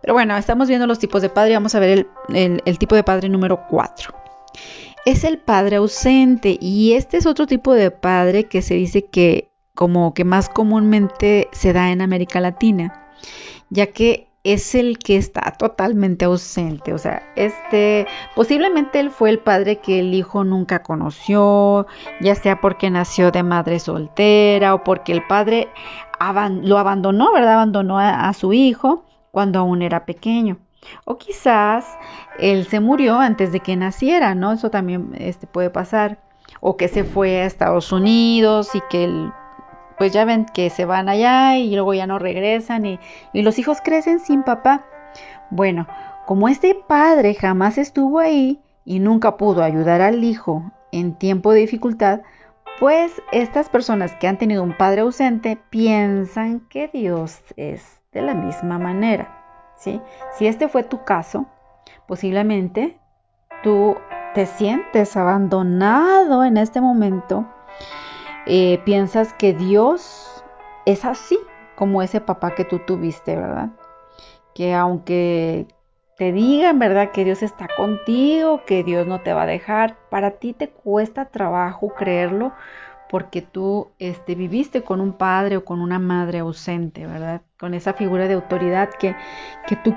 Pero 0.00 0.14
bueno, 0.14 0.36
estamos 0.36 0.68
viendo 0.68 0.86
los 0.86 0.98
tipos 0.98 1.22
de 1.22 1.30
padre. 1.30 1.54
Vamos 1.54 1.74
a 1.74 1.80
ver 1.80 2.06
el, 2.28 2.62
el 2.64 2.78
tipo 2.78 2.94
de 2.94 3.04
padre 3.04 3.28
número 3.28 3.66
4 3.68 4.24
es 5.04 5.24
el 5.24 5.38
padre 5.38 5.76
ausente 5.76 6.56
y 6.60 6.94
este 6.94 7.18
es 7.18 7.26
otro 7.26 7.46
tipo 7.46 7.74
de 7.74 7.90
padre 7.90 8.44
que 8.44 8.62
se 8.62 8.74
dice 8.74 9.04
que 9.04 9.50
como 9.74 10.14
que 10.14 10.24
más 10.24 10.48
comúnmente 10.48 11.48
se 11.52 11.72
da 11.72 11.90
en 11.90 12.00
América 12.00 12.40
Latina, 12.40 13.12
ya 13.70 13.88
que 13.88 14.28
es 14.44 14.74
el 14.74 14.98
que 14.98 15.16
está 15.16 15.40
totalmente 15.58 16.26
ausente, 16.26 16.92
o 16.92 16.98
sea, 16.98 17.22
este 17.34 18.06
posiblemente 18.34 19.00
él 19.00 19.10
fue 19.10 19.30
el 19.30 19.38
padre 19.38 19.80
que 19.80 19.98
el 20.00 20.14
hijo 20.14 20.44
nunca 20.44 20.82
conoció, 20.82 21.86
ya 22.20 22.34
sea 22.34 22.60
porque 22.60 22.90
nació 22.90 23.30
de 23.30 23.42
madre 23.42 23.78
soltera 23.80 24.74
o 24.74 24.84
porque 24.84 25.12
el 25.12 25.26
padre 25.26 25.68
lo 26.62 26.78
abandonó, 26.78 27.32
¿verdad? 27.32 27.54
Abandonó 27.54 27.98
a 27.98 28.32
su 28.34 28.52
hijo 28.52 29.04
cuando 29.30 29.58
aún 29.58 29.82
era 29.82 30.06
pequeño. 30.06 30.58
O 31.04 31.18
quizás 31.18 31.98
él 32.38 32.66
se 32.66 32.80
murió 32.80 33.18
antes 33.18 33.52
de 33.52 33.60
que 33.60 33.76
naciera, 33.76 34.34
¿no? 34.34 34.52
Eso 34.52 34.70
también 34.70 35.12
este, 35.18 35.46
puede 35.46 35.70
pasar. 35.70 36.18
O 36.60 36.76
que 36.76 36.88
se 36.88 37.04
fue 37.04 37.42
a 37.42 37.46
Estados 37.46 37.92
Unidos 37.92 38.74
y 38.74 38.80
que 38.90 39.04
él, 39.04 39.32
pues 39.98 40.12
ya 40.12 40.24
ven 40.24 40.46
que 40.46 40.70
se 40.70 40.84
van 40.84 41.08
allá 41.08 41.56
y 41.56 41.74
luego 41.74 41.94
ya 41.94 42.06
no 42.06 42.18
regresan 42.18 42.86
y, 42.86 42.98
los 43.32 43.58
hijos 43.58 43.80
crecen 43.82 44.20
sin 44.20 44.42
papá. 44.42 44.84
Bueno, 45.50 45.86
como 46.26 46.48
este 46.48 46.74
padre 46.74 47.34
jamás 47.34 47.78
estuvo 47.78 48.18
ahí 48.18 48.60
y 48.84 48.98
nunca 48.98 49.36
pudo 49.36 49.62
ayudar 49.62 50.00
al 50.00 50.24
hijo 50.24 50.72
en 50.92 51.14
tiempo 51.14 51.52
de 51.52 51.60
dificultad, 51.60 52.20
pues 52.80 53.22
estas 53.32 53.68
personas 53.68 54.14
que 54.16 54.26
han 54.26 54.38
tenido 54.38 54.62
un 54.62 54.76
padre 54.76 55.02
ausente 55.02 55.58
piensan 55.70 56.60
que 56.68 56.88
Dios 56.88 57.42
es 57.56 58.00
de 58.12 58.22
la 58.22 58.34
misma 58.34 58.78
manera. 58.78 59.40
Si 59.76 60.46
este 60.46 60.68
fue 60.68 60.82
tu 60.82 61.04
caso, 61.04 61.46
posiblemente 62.06 62.98
tú 63.62 63.96
te 64.34 64.46
sientes 64.46 65.16
abandonado 65.16 66.44
en 66.44 66.56
este 66.56 66.80
momento, 66.80 67.46
eh, 68.46 68.80
piensas 68.84 69.32
que 69.34 69.52
Dios 69.52 70.44
es 70.86 71.04
así 71.04 71.38
como 71.76 72.02
ese 72.02 72.20
papá 72.20 72.54
que 72.54 72.64
tú 72.64 72.78
tuviste, 72.80 73.36
¿verdad? 73.36 73.70
Que 74.54 74.74
aunque 74.74 75.66
te 76.16 76.32
digan, 76.32 76.78
¿verdad? 76.78 77.10
Que 77.10 77.24
Dios 77.24 77.42
está 77.42 77.68
contigo, 77.76 78.62
que 78.66 78.84
Dios 78.84 79.06
no 79.06 79.20
te 79.20 79.32
va 79.32 79.42
a 79.42 79.46
dejar, 79.46 79.96
para 80.10 80.32
ti 80.32 80.52
te 80.52 80.68
cuesta 80.68 81.26
trabajo 81.26 81.88
creerlo 81.94 82.52
porque 83.14 83.42
tú 83.42 83.92
este, 83.98 84.34
viviste 84.34 84.82
con 84.82 85.00
un 85.00 85.12
padre 85.12 85.58
o 85.58 85.64
con 85.64 85.80
una 85.80 85.98
madre 85.98 86.40
ausente, 86.40 87.06
¿verdad? 87.06 87.42
Con 87.60 87.74
esa 87.74 87.92
figura 87.92 88.26
de 88.26 88.34
autoridad 88.34 88.90
que, 88.98 89.14
que 89.68 89.76
tú 89.76 89.94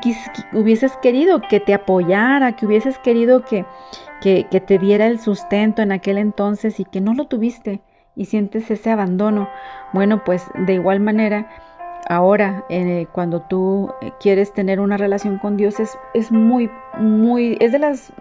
hubieses 0.54 0.96
querido 0.98 1.42
que 1.42 1.60
te 1.60 1.74
apoyara, 1.74 2.56
que 2.56 2.66
hubieses 2.66 3.00
querido 3.00 3.44
que, 3.44 3.66
que, 4.22 4.44
te 4.44 4.78
diera 4.78 5.08
el 5.08 5.20
sustento 5.20 5.82
en 5.82 5.94
aquel 5.94 6.18
entonces 6.18 6.80
y 6.80 6.86
que 6.86 7.02
no 7.02 7.14
lo 7.14 7.26
tuviste 7.26 7.82
y 8.18 8.26
sientes 8.26 8.70
ese 8.70 8.90
abandono. 8.90 9.48
Bueno, 9.94 10.24
pues 10.26 10.44
de 10.56 10.74
igual 10.74 11.00
manera, 11.00 11.48
ahora 12.10 12.66
eh, 12.70 13.08
cuando 13.14 13.42
tú 13.44 13.92
eh, 14.02 14.12
quieres 14.20 14.52
tener 14.52 14.80
una 14.80 14.98
relación 14.98 15.38
con 15.38 15.56
Dios 15.56 15.80
es, 15.80 15.98
es 16.14 16.32
muy, 16.32 16.70
muy, 17.00 17.58
es 17.62 17.72
de 17.72 17.80
las 17.80 18.12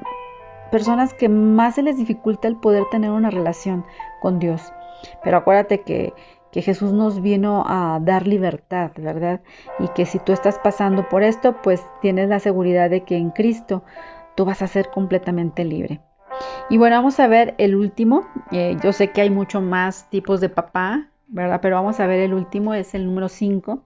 personas 0.70 1.14
que 1.14 1.28
más 1.28 1.76
se 1.76 1.82
les 1.82 1.96
dificulta 1.96 2.48
el 2.48 2.56
poder 2.56 2.84
tener 2.90 3.10
una 3.10 3.30
relación 3.30 3.84
con 4.20 4.38
Dios. 4.38 4.72
Pero 5.24 5.38
acuérdate 5.38 5.80
que, 5.82 6.12
Jesús 6.52 6.90
nos 6.90 7.20
vino 7.20 7.64
a 7.66 7.98
dar 8.00 8.26
libertad, 8.26 8.90
¿verdad? 8.96 9.42
Y 9.78 9.88
que 9.88 10.06
si 10.06 10.18
tú 10.18 10.32
estás 10.32 10.58
pasando 10.58 11.06
por 11.06 11.22
esto, 11.22 11.60
pues 11.60 11.86
tienes 12.00 12.30
la 12.30 12.40
seguridad 12.40 12.88
de 12.88 13.02
que 13.02 13.18
en 13.18 13.28
Cristo 13.28 13.82
tú 14.36 14.46
vas 14.46 14.62
a 14.62 14.66
ser 14.66 14.88
completamente 14.88 15.66
libre. 15.66 16.00
Y 16.68 16.78
bueno, 16.78 16.96
vamos 16.96 17.20
a 17.20 17.26
ver 17.26 17.54
el 17.58 17.74
último. 17.74 18.26
Eh, 18.50 18.76
yo 18.82 18.92
sé 18.92 19.12
que 19.12 19.20
hay 19.20 19.30
mucho 19.30 19.60
más 19.60 20.08
tipos 20.10 20.40
de 20.40 20.48
papá, 20.48 21.08
¿verdad? 21.28 21.60
Pero 21.62 21.76
vamos 21.76 22.00
a 22.00 22.06
ver 22.06 22.20
el 22.20 22.34
último, 22.34 22.74
es 22.74 22.94
el 22.94 23.06
número 23.06 23.28
5, 23.28 23.82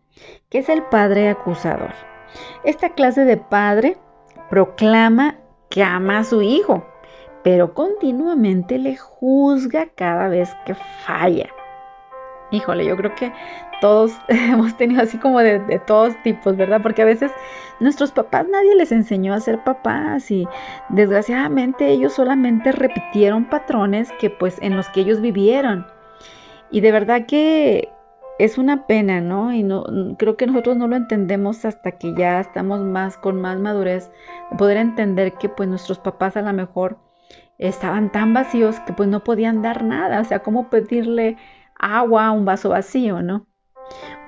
que 0.49 0.59
es 0.59 0.69
el 0.69 0.83
padre 0.85 1.28
acusador. 1.28 1.92
Esta 2.64 2.90
clase 2.90 3.25
de 3.25 3.37
padre 3.37 3.99
proclama 4.49 5.37
que 5.69 5.83
ama 5.83 6.19
a 6.19 6.25
su 6.25 6.42
hijo, 6.42 6.87
pero 7.42 7.75
continuamente 7.75 8.78
le 8.78 8.97
juzga 8.97 9.87
cada 9.95 10.28
vez 10.28 10.54
que 10.66 10.75
falla. 10.75 11.49
Híjole, 12.50 12.85
yo 12.85 12.97
creo 12.97 13.14
que 13.14 13.33
todos 13.80 14.12
hemos 14.28 14.76
tenido 14.76 15.02
así 15.02 15.19
como 15.19 15.40
de, 15.40 15.80
todos 15.87 16.21
tipos, 16.23 16.57
¿verdad? 16.57 16.80
Porque 16.83 17.02
a 17.02 17.07
veces 17.07 17.33
nuestros 17.78 18.12
papás 18.12 18.47
nadie 18.49 18.75
les 18.75 18.92
enseñó 18.92 19.35
a 19.35 19.40
ser 19.40 19.62
papás 19.64 20.30
y 20.30 20.47
desgraciadamente 20.88 21.88
ellos 21.88 22.14
solamente 22.14 22.73
repitieron 22.73 23.45
patrones 23.47 24.11
que 24.21 24.30
pues 24.30 24.59
en 24.61 24.76
los 24.76 24.88
que 24.90 25.00
ellos 25.00 25.21
vivieron. 25.21 25.87
Y 26.71 26.80
de 26.80 26.92
verdad 26.92 27.26
que 27.26 27.88
es 28.38 28.59
una 28.59 28.87
pena, 28.87 29.21
¿no? 29.21 29.52
Y 29.52 29.62
no 29.62 29.85
creo 30.19 30.37
que 30.37 30.47
nosotros 30.47 30.76
no 30.76 30.88
lo 30.88 30.97
entendemos 30.97 31.64
hasta 31.64 31.92
que 31.92 32.14
ya 32.14 32.40
estamos 32.40 32.80
más 32.80 33.19
con 33.19 33.40
más 33.40 33.59
madurez, 33.59 34.11
poder 34.57 34.78
entender 34.78 35.35
que 35.35 35.49
pues 35.49 35.69
nuestros 35.69 35.99
papás 35.99 36.37
a 36.37 36.42
lo 36.42 36.52
mejor 36.52 36.99
estaban 37.59 38.11
tan 38.11 38.33
vacíos 38.33 38.80
que 38.80 38.95
pues 38.95 39.09
no 39.09 39.23
podían 39.23 39.61
dar 39.61 39.85
nada, 39.85 40.21
o 40.21 40.25
sea, 40.25 40.38
¿cómo 40.38 40.71
pedirle 40.71 41.37
agua 41.80 42.30
un 42.30 42.44
vaso 42.44 42.68
vacío, 42.70 43.22
no? 43.22 43.46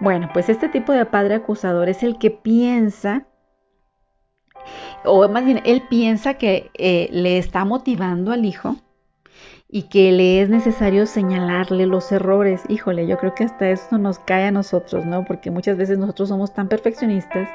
Bueno, 0.01 0.29
pues 0.33 0.49
este 0.49 0.69
tipo 0.69 0.93
de 0.93 1.07
padre 1.07 1.37
acusador 1.37 1.89
es 1.89 2.03
el 2.03 2.19
que 2.19 2.31
piensa, 2.31 3.27
o 5.05 5.29
más 5.29 5.45
bien, 5.45 5.61
él 5.65 5.83
piensa 5.89 6.35
que 6.35 6.71
eh, 6.75 7.09
le 7.13 7.39
está 7.39 7.65
motivando 7.65 8.33
al 8.33 8.45
hijo 8.45 8.77
y 9.69 9.85
que 9.85 10.13
le 10.13 10.43
es 10.43 10.51
necesario 10.51 11.07
señalarle 11.07 11.87
los 11.87 12.13
errores. 12.13 12.63
Híjole, 12.69 13.07
yo 13.07 13.17
creo 13.19 13.35
que 13.35 13.45
hasta 13.45 13.71
esto 13.71 13.97
nos 13.97 14.19
cae 14.19 14.45
a 14.45 14.51
nosotros, 14.51 15.07
¿no? 15.07 15.25
Porque 15.25 15.51
muchas 15.51 15.79
veces 15.79 15.99
nosotros 15.99 16.29
somos 16.29 16.53
tan 16.53 16.69
perfeccionistas 16.69 17.49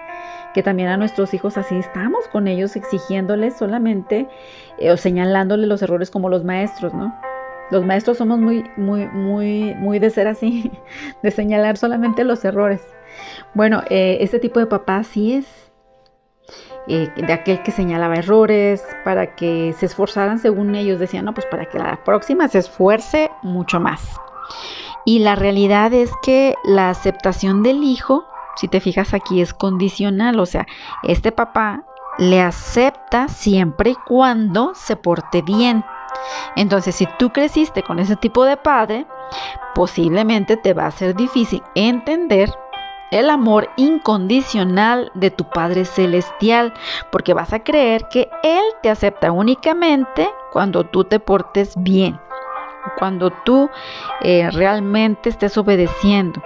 que 0.54 0.64
también 0.64 0.90
a 0.90 0.98
nuestros 0.98 1.34
hijos 1.36 1.58
así 1.58 1.76
estamos 1.76 2.28
con 2.30 2.48
ellos 2.48 2.76
exigiéndoles 2.76 3.58
solamente 3.58 4.28
eh, 4.80 4.92
o 4.92 4.98
señalándoles 4.98 5.68
los 5.68 5.82
errores 5.84 6.10
como 6.10 6.30
los 6.30 6.44
maestros, 6.44 6.94
¿no? 6.94 7.14
Los 7.70 7.86
maestros 7.86 8.18
somos 8.18 8.40
muy, 8.40 8.64
muy, 8.78 9.08
muy, 9.08 9.76
muy 9.76 10.00
de 10.00 10.10
ser 10.10 10.28
así, 10.28 10.72
de 11.24 11.32
señalar 11.32 11.78
solamente 11.78 12.24
los 12.24 12.44
errores. 12.46 12.82
Bueno, 13.54 13.84
eh, 13.90 14.18
este 14.22 14.40
tipo 14.40 14.60
de 14.60 14.68
papá 14.68 15.04
sí 15.04 15.34
es 15.34 15.68
eh, 16.90 17.12
de 17.18 17.34
aquel 17.34 17.62
que 17.64 17.72
señalaba 17.72 18.16
errores, 18.16 18.82
para 19.04 19.36
que 19.36 19.76
se 19.78 19.86
esforzaran 19.88 20.40
según 20.40 20.74
ellos, 20.74 21.00
decían, 21.00 21.26
no, 21.26 21.34
pues 21.34 21.46
para 21.48 21.66
que 21.66 21.78
la 21.78 22.02
próxima 22.06 22.48
se 22.48 22.60
esfuerce 22.60 23.30
mucho 23.44 23.80
más. 23.82 24.02
Y 25.04 25.20
la 25.20 25.36
realidad 25.36 25.94
es 25.94 26.12
que 26.22 26.56
la 26.64 26.90
aceptación 26.90 27.62
del 27.62 27.84
hijo, 27.84 28.26
si 28.56 28.70
te 28.70 28.80
fijas 28.80 29.14
aquí, 29.14 29.42
es 29.42 29.54
condicional, 29.54 30.40
o 30.40 30.46
sea, 30.46 30.66
este 31.04 31.34
papá 31.34 31.84
le 32.18 32.42
acepta 32.42 33.28
siempre 33.28 33.92
y 33.92 33.96
cuando 34.08 34.74
se 34.74 34.96
porte 34.96 35.42
bien. 35.42 35.84
Entonces, 36.56 36.96
si 36.96 37.08
tú 37.20 37.32
creciste 37.32 37.84
con 37.84 38.00
ese 38.00 38.16
tipo 38.16 38.46
de 38.46 38.58
padre, 38.58 39.06
posiblemente 39.76 40.58
te 40.58 40.74
va 40.74 40.88
a 40.88 40.92
ser 40.92 41.16
difícil 41.16 41.62
entender 41.76 42.50
el 43.12 43.30
amor 43.30 43.70
incondicional 43.78 45.12
de 45.14 45.32
tu 45.32 45.46
Padre 45.46 45.86
Celestial, 45.86 46.74
porque 47.12 47.34
vas 47.34 47.54
a 47.54 47.64
creer 47.64 48.08
que 48.10 48.30
Él 48.44 48.64
te 48.82 48.90
acepta 48.90 49.32
únicamente 49.32 50.30
cuando 50.52 50.84
tú 50.84 51.04
te 51.04 51.20
portes 51.20 51.74
bien, 51.78 52.20
cuando 52.98 53.32
tú 53.46 53.70
eh, 54.22 54.50
realmente 54.52 55.30
estés 55.30 55.58
obedeciendo. 55.58 56.42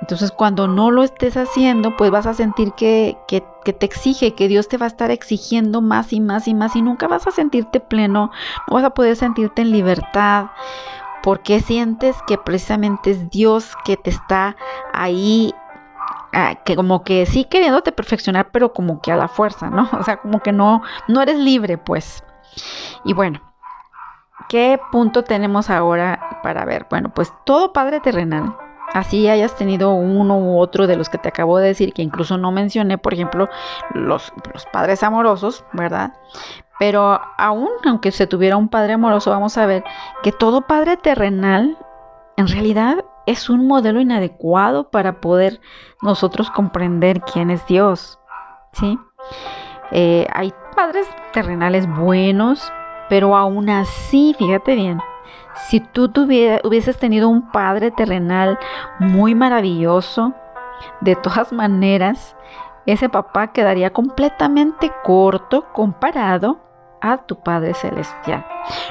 Entonces 0.00 0.30
cuando 0.30 0.68
no 0.68 0.90
lo 0.90 1.02
estés 1.02 1.36
haciendo, 1.36 1.96
pues 1.96 2.10
vas 2.10 2.26
a 2.26 2.34
sentir 2.34 2.72
que, 2.72 3.16
que, 3.26 3.40
te 3.40 3.86
exige, 3.86 4.34
que 4.34 4.48
Dios 4.48 4.68
te 4.68 4.76
va 4.76 4.84
a 4.84 4.88
estar 4.88 5.10
exigiendo 5.10 5.80
más 5.80 6.12
y 6.12 6.20
más 6.20 6.46
y 6.48 6.54
más 6.54 6.76
y 6.76 6.82
nunca 6.82 7.08
vas 7.08 7.26
a 7.26 7.30
sentirte 7.30 7.80
pleno, 7.80 8.30
no 8.68 8.74
vas 8.74 8.84
a 8.84 8.90
poder 8.90 9.16
sentirte 9.16 9.62
en 9.62 9.72
libertad 9.72 10.46
¿Por 11.26 11.40
qué 11.40 11.58
sientes 11.58 12.16
que 12.28 12.38
precisamente 12.38 13.10
es 13.10 13.30
Dios 13.30 13.74
que 13.84 13.96
te 13.96 14.10
está 14.10 14.54
ahí 14.92 15.52
ah, 16.32 16.54
que 16.64 16.76
como 16.76 17.02
que 17.02 17.26
sí 17.26 17.46
queriéndote 17.46 17.90
perfeccionar, 17.90 18.50
pero 18.52 18.72
como 18.72 19.00
que 19.00 19.10
a 19.10 19.16
la 19.16 19.26
fuerza, 19.26 19.68
¿no? 19.68 19.88
O 19.98 20.04
sea, 20.04 20.18
como 20.18 20.38
que 20.38 20.52
no, 20.52 20.82
no 21.08 21.20
eres 21.20 21.36
libre, 21.36 21.78
pues. 21.78 22.22
Y 23.04 23.12
bueno, 23.12 23.40
¿qué 24.48 24.78
punto 24.92 25.24
tenemos 25.24 25.68
ahora 25.68 26.40
para 26.44 26.64
ver? 26.64 26.86
Bueno, 26.88 27.08
pues 27.12 27.32
todo 27.44 27.72
padre 27.72 27.98
terrenal, 27.98 28.56
así 28.96 29.28
hayas 29.28 29.54
tenido 29.56 29.92
uno 29.92 30.38
u 30.38 30.58
otro 30.58 30.86
de 30.86 30.96
los 30.96 31.10
que 31.10 31.18
te 31.18 31.28
acabo 31.28 31.58
de 31.58 31.68
decir, 31.68 31.92
que 31.92 32.02
incluso 32.02 32.38
no 32.38 32.50
mencioné, 32.50 32.96
por 32.96 33.12
ejemplo, 33.12 33.48
los, 33.92 34.32
padres 34.72 35.02
amorosos, 35.02 35.64
¿verdad? 35.72 36.14
Pero 36.78 37.20
aún, 37.36 37.68
aunque 37.84 38.10
se 38.10 38.26
tuviera 38.26 38.56
un 38.56 38.68
padre 38.68 38.94
amoroso, 38.94 39.30
vamos 39.30 39.58
a 39.58 39.66
ver 39.66 39.84
que 40.22 40.32
todo 40.32 40.62
padre 40.62 40.96
terrenal 40.96 41.76
en 42.38 42.48
realidad 42.48 43.04
es 43.26 43.50
un 43.50 43.66
modelo 43.66 44.00
inadecuado 44.00 44.90
para 44.90 45.20
poder 45.20 45.60
nosotros 46.00 46.50
comprender 46.50 47.20
quién 47.20 47.50
es 47.50 47.66
Dios. 47.66 48.18
¿sí? 48.72 48.98
Eh, 49.90 50.26
hay 50.32 50.54
padres 50.74 51.06
terrenales 51.32 51.86
buenos, 51.98 52.72
pero 53.10 53.36
aún 53.36 53.68
así, 53.68 54.34
fíjate 54.38 54.74
bien, 54.74 55.00
si 55.68 55.80
tú 55.80 56.10
hubieses 56.16 56.98
tenido 56.98 57.28
un 57.28 57.50
padre 57.50 57.90
terrenal 57.90 58.58
muy 58.98 59.34
maravilloso, 59.34 60.34
de 61.00 61.16
todas 61.16 61.52
maneras, 61.52 62.36
ese 62.86 63.08
papá 63.08 63.48
quedaría 63.48 63.92
completamente 63.92 64.92
corto 65.02 65.72
comparado 65.72 66.60
a 67.00 67.18
tu 67.18 67.36
Padre 67.36 67.74
Celestial. 67.74 68.46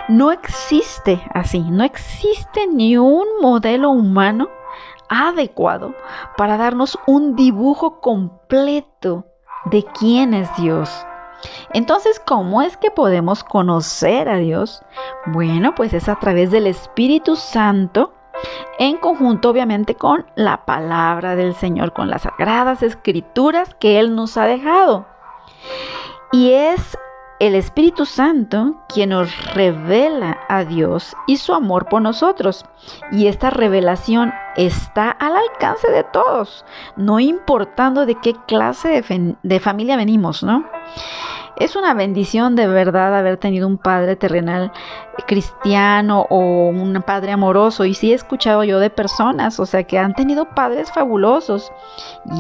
No 0.08 0.32
existe 0.32 1.22
así, 1.34 1.60
no 1.62 1.84
existe 1.84 2.68
ni 2.68 2.98
un 2.98 3.26
modelo 3.42 3.90
humano 3.90 4.48
adecuado 5.10 5.94
para 6.38 6.58
darnos 6.58 6.98
un 7.08 7.36
dibujo 7.36 8.02
completo 8.02 9.26
de 9.66 9.84
quién 9.84 10.34
es 10.34 10.54
Dios. 10.58 11.06
Entonces, 11.74 12.22
¿cómo 12.26 12.62
es 12.62 12.78
que 12.78 12.92
podemos 12.92 13.44
conocer 13.44 14.30
a 14.30 14.38
Dios? 14.38 14.82
Bueno, 15.26 15.76
pues 15.76 15.94
es 15.94 16.10
a 16.10 16.16
través 16.16 16.52
del 16.52 16.68
Espíritu 16.68 17.36
Santo, 17.36 18.14
en 18.80 18.98
conjunto 18.98 19.50
obviamente 19.50 19.96
con 19.96 20.26
la 20.36 20.66
palabra 20.66 21.36
del 21.36 21.56
Señor, 21.56 21.94
con 21.94 22.10
las 22.10 22.24
sagradas 22.24 22.84
escrituras 22.84 23.76
que 23.80 24.00
Él 24.00 24.16
nos 24.16 24.38
ha 24.38 24.46
dejado. 24.46 25.06
Y 26.32 26.52
es 26.52 26.98
el 27.40 27.56
Espíritu 27.56 28.06
Santo 28.06 28.76
quien 28.88 29.10
nos 29.10 29.54
revela 29.54 30.40
a 30.48 30.64
Dios 30.64 31.16
y 31.28 31.38
su 31.38 31.54
amor 31.54 31.88
por 31.90 32.02
nosotros. 32.02 32.66
Y 33.12 33.28
esta 33.28 33.50
revelación 33.50 34.34
está 34.56 35.12
al 35.12 35.36
alcance 35.36 35.90
de 35.92 36.04
todos, 36.04 36.66
no 36.96 37.20
importando 37.20 38.06
de 38.06 38.16
qué 38.16 38.36
clase 38.48 39.02
de, 39.02 39.36
de 39.42 39.60
familia 39.60 39.98
venimos, 39.98 40.44
¿no? 40.44 40.66
Es 41.58 41.78
una 41.78 41.94
bendición 41.94 42.56
de 42.56 42.68
verdad 42.68 43.18
haber 43.18 43.38
tenido 43.38 43.66
un 43.68 43.78
padre 43.78 44.18
terrenal 44.18 44.74
cristiano 45.26 46.28
o 46.30 46.68
un 46.68 47.02
padre 47.06 47.32
amoroso. 47.32 47.86
Y 47.86 47.94
sí 47.94 48.12
he 48.12 48.16
escuchado 48.16 48.64
yo 48.64 48.80
de 48.80 48.90
personas, 48.90 49.60
o 49.60 49.66
sea, 49.66 49.84
que 49.84 49.98
han 49.98 50.14
tenido 50.14 50.50
padres 50.50 50.92
fabulosos. 50.92 51.72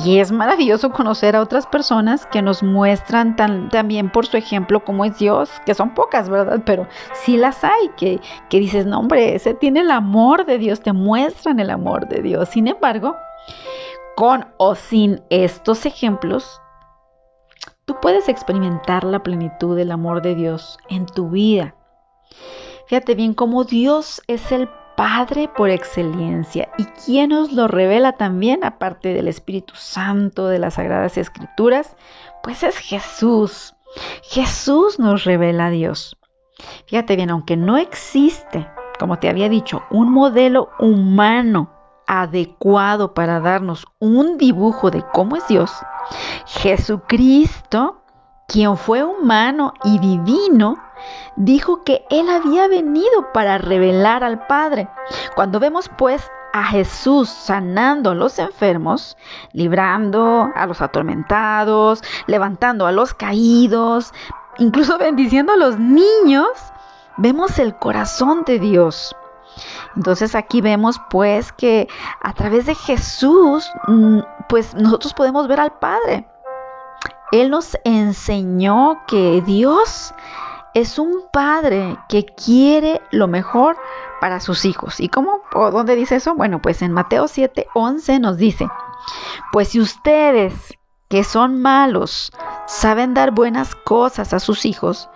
Y 0.04 0.20
es 0.20 0.32
maravilloso 0.32 0.92
conocer 0.92 1.36
a 1.36 1.42
otras 1.42 1.66
personas 1.66 2.26
que 2.26 2.42
nos 2.42 2.62
muestran 2.62 3.36
también 3.36 4.12
por 4.12 4.26
su 4.26 4.36
ejemplo 4.36 4.84
cómo 4.84 5.06
es 5.06 5.18
Dios, 5.18 5.50
que 5.66 5.74
son 5.74 5.94
pocas, 5.94 6.30
¿verdad? 6.30 6.62
Pero 6.66 6.88
sí 7.14 7.38
las 7.38 7.64
hay, 7.64 7.90
que, 7.96 8.20
que 8.50 8.60
dices, 8.60 8.86
no, 8.86 9.00
hombre, 9.00 9.36
ese 9.36 9.54
tiene 9.54 9.82
el 9.82 9.92
amor 9.92 10.46
de 10.46 10.58
Dios, 10.58 10.82
te 10.82 10.92
muestran 10.92 11.60
el 11.60 11.70
amor 11.70 12.10
de 12.10 12.22
Dios. 12.22 12.50
Sin 12.50 12.68
embargo, 12.68 13.16
con 14.16 14.48
o 14.58 14.76
sin 14.76 15.22
estos 15.30 15.86
ejemplos, 15.86 16.62
tú 17.86 17.96
puedes 18.02 18.28
experimentar 18.30 19.04
la 19.04 19.24
plenitud 19.24 19.76
del 19.76 19.92
amor 19.92 20.22
de 20.22 20.36
Dios 20.36 20.78
en 20.90 21.06
tu 21.06 21.30
vida. 21.30 21.76
Fíjate 22.88 23.16
bien 23.16 23.34
cómo 23.34 23.64
Dios 23.64 24.22
es 24.28 24.52
el 24.52 24.70
Padre 24.96 25.50
por 25.50 25.70
excelencia 25.70 26.70
y 26.78 26.86
quien 26.86 27.30
nos 27.30 27.52
lo 27.52 27.68
revela 27.68 28.14
también, 28.14 28.64
aparte 28.64 29.14
del 29.14 29.28
Espíritu 29.28 29.74
Santo, 29.76 30.48
de 30.48 30.58
las 30.58 30.76
Sagradas 30.76 31.18
Escrituras, 31.18 31.98
pues 32.42 32.64
es 32.64 32.78
Jesús. 32.78 33.76
Jesús 34.24 35.00
nos 35.00 35.26
revela 35.26 35.68
a 35.68 35.70
Dios. 35.70 36.18
Fíjate 36.88 37.18
bien, 37.18 37.30
aunque 37.30 37.58
no 37.58 37.78
existe, 37.78 38.68
como 38.98 39.20
te 39.20 39.28
había 39.28 39.50
dicho, 39.50 39.84
un 39.90 40.12
modelo 40.12 40.70
humano 40.80 41.75
adecuado 42.08 43.14
para 43.14 43.40
darnos 43.40 43.86
un 44.00 44.38
dibujo 44.38 44.92
de 44.92 45.04
cómo 45.14 45.36
es 45.36 45.48
Dios, 45.48 45.72
Jesucristo, 46.46 48.02
quien 48.48 48.78
fue 48.78 49.04
humano 49.04 49.74
y 49.84 50.00
divino, 50.00 50.78
dijo 51.36 51.84
que 51.84 52.06
Él 52.10 52.30
había 52.30 52.68
venido 52.68 53.32
para 53.34 53.58
revelar 53.58 54.24
al 54.24 54.46
Padre. 54.48 54.88
Cuando 55.36 55.60
vemos 55.60 55.90
pues 55.98 56.30
a 56.54 56.64
Jesús 56.64 57.30
sanando 57.30 58.12
a 58.12 58.16
los 58.16 58.40
enfermos, 58.40 59.18
librando 59.52 60.50
a 60.56 60.66
los 60.68 60.82
atormentados, 60.82 62.02
levantando 62.28 62.86
a 62.86 62.92
los 62.92 63.14
caídos, 63.14 64.14
incluso 64.58 64.98
bendiciendo 64.98 65.52
a 65.52 65.58
los 65.58 65.78
niños, 65.80 66.48
vemos 67.18 67.60
el 67.60 67.76
corazón 67.76 68.44
de 68.46 68.60
Dios. 68.60 69.16
Entonces 69.96 70.36
aquí 70.36 70.62
vemos 70.62 71.00
pues 71.10 71.52
que 71.52 71.88
a 72.22 72.34
través 72.34 72.66
de 72.66 72.76
Jesús 72.76 73.70
mm, 73.88 74.20
pues 74.50 74.74
nosotros 74.76 75.14
podemos 75.14 75.48
ver 75.48 75.60
al 75.60 75.74
Padre. 75.74 76.28
Él 77.32 77.50
nos 77.50 77.78
enseñó 77.84 79.02
que 79.08 79.42
Dios 79.46 80.14
es 80.74 81.00
un 81.00 81.24
padre 81.32 81.98
que 82.10 82.26
quiere 82.26 83.02
lo 83.12 83.28
mejor 83.28 83.78
para 84.20 84.40
sus 84.40 84.66
hijos. 84.66 85.00
¿Y 85.00 85.10
cómo? 85.10 85.42
¿O 85.54 85.72
dónde 85.72 85.96
dice 85.96 86.18
eso? 86.18 86.36
Bueno, 86.36 86.62
pues 86.62 86.82
en 86.82 86.92
Mateo 86.92 87.28
7, 87.28 87.68
11 87.74 88.20
nos 88.20 88.38
dice, 88.38 88.68
pues 89.52 89.70
si 89.70 89.80
ustedes 89.80 90.54
que 91.08 91.24
son 91.24 91.62
malos 91.62 92.32
saben 92.66 93.14
dar 93.14 93.32
buenas 93.32 93.76
cosas 93.76 94.34
a 94.34 94.40
sus 94.40 94.66
hijos, 94.66 95.10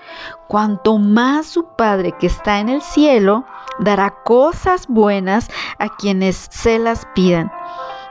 cuanto 0.48 0.98
más 0.98 1.48
su 1.48 1.76
Padre 1.76 2.14
que 2.20 2.28
está 2.28 2.60
en 2.60 2.70
el 2.70 2.82
cielo 2.82 3.46
dará 3.80 4.24
cosas 4.24 4.88
buenas 4.88 5.50
a 5.78 5.90
quienes 5.90 6.36
se 6.52 6.80
las 6.80 7.06
pidan. 7.16 7.52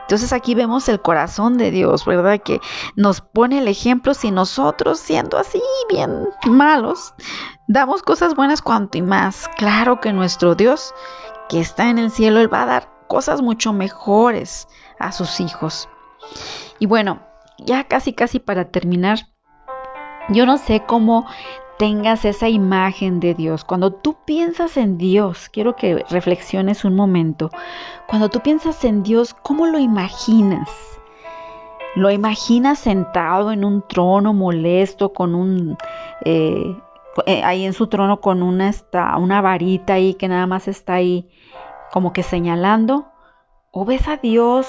Entonces 0.02 0.32
aquí 0.32 0.54
vemos 0.54 0.88
el 0.88 1.02
corazón 1.02 1.58
de 1.58 1.70
Dios, 1.70 2.06
¿verdad? 2.06 2.40
Que 2.42 2.60
nos 2.96 3.20
pone 3.20 3.58
el 3.58 3.68
ejemplo 3.68 4.14
si 4.14 4.30
nosotros 4.30 4.98
siendo 4.98 5.36
así 5.36 5.62
bien 5.90 6.30
malos, 6.46 7.12
damos 7.66 8.02
cosas 8.02 8.34
buenas 8.34 8.62
cuanto 8.62 8.96
y 8.96 9.02
más. 9.02 9.48
Claro 9.58 10.00
que 10.00 10.14
nuestro 10.14 10.54
Dios 10.54 10.94
que 11.50 11.60
está 11.60 11.90
en 11.90 11.98
el 11.98 12.10
cielo, 12.10 12.40
Él 12.40 12.52
va 12.52 12.62
a 12.62 12.66
dar 12.66 12.88
cosas 13.06 13.42
mucho 13.42 13.72
mejores 13.72 14.68
a 14.98 15.12
sus 15.12 15.40
hijos. 15.40 15.88
Y 16.78 16.86
bueno, 16.86 17.20
ya 17.58 17.84
casi 17.84 18.12
casi 18.12 18.38
para 18.38 18.70
terminar, 18.70 19.18
yo 20.28 20.46
no 20.46 20.58
sé 20.58 20.84
cómo 20.86 21.26
tengas 21.78 22.24
esa 22.24 22.48
imagen 22.48 23.20
de 23.20 23.34
Dios. 23.34 23.64
Cuando 23.64 23.92
tú 23.92 24.16
piensas 24.24 24.76
en 24.76 24.98
Dios, 24.98 25.48
quiero 25.48 25.76
que 25.76 26.04
reflexiones 26.10 26.84
un 26.84 26.94
momento. 26.94 27.50
Cuando 28.06 28.28
tú 28.28 28.40
piensas 28.40 28.84
en 28.84 29.02
Dios, 29.02 29.34
¿cómo 29.42 29.66
lo 29.66 29.78
imaginas? 29.78 30.68
¿Lo 31.94 32.10
imaginas 32.10 32.78
sentado 32.80 33.52
en 33.52 33.64
un 33.64 33.82
trono 33.88 34.34
molesto 34.34 35.12
con 35.12 35.34
un... 35.34 35.76
Eh, 36.24 36.76
eh, 37.26 37.42
ahí 37.42 37.64
en 37.64 37.72
su 37.72 37.86
trono 37.86 38.20
con 38.20 38.42
una, 38.42 38.72
una 39.18 39.40
varita 39.40 39.94
ahí 39.94 40.14
que 40.14 40.28
nada 40.28 40.46
más 40.46 40.68
está 40.68 40.94
ahí 40.94 41.28
como 41.92 42.12
que 42.12 42.22
señalando? 42.22 43.08
¿O 43.72 43.84
ves 43.84 44.06
a 44.08 44.16
Dios 44.16 44.68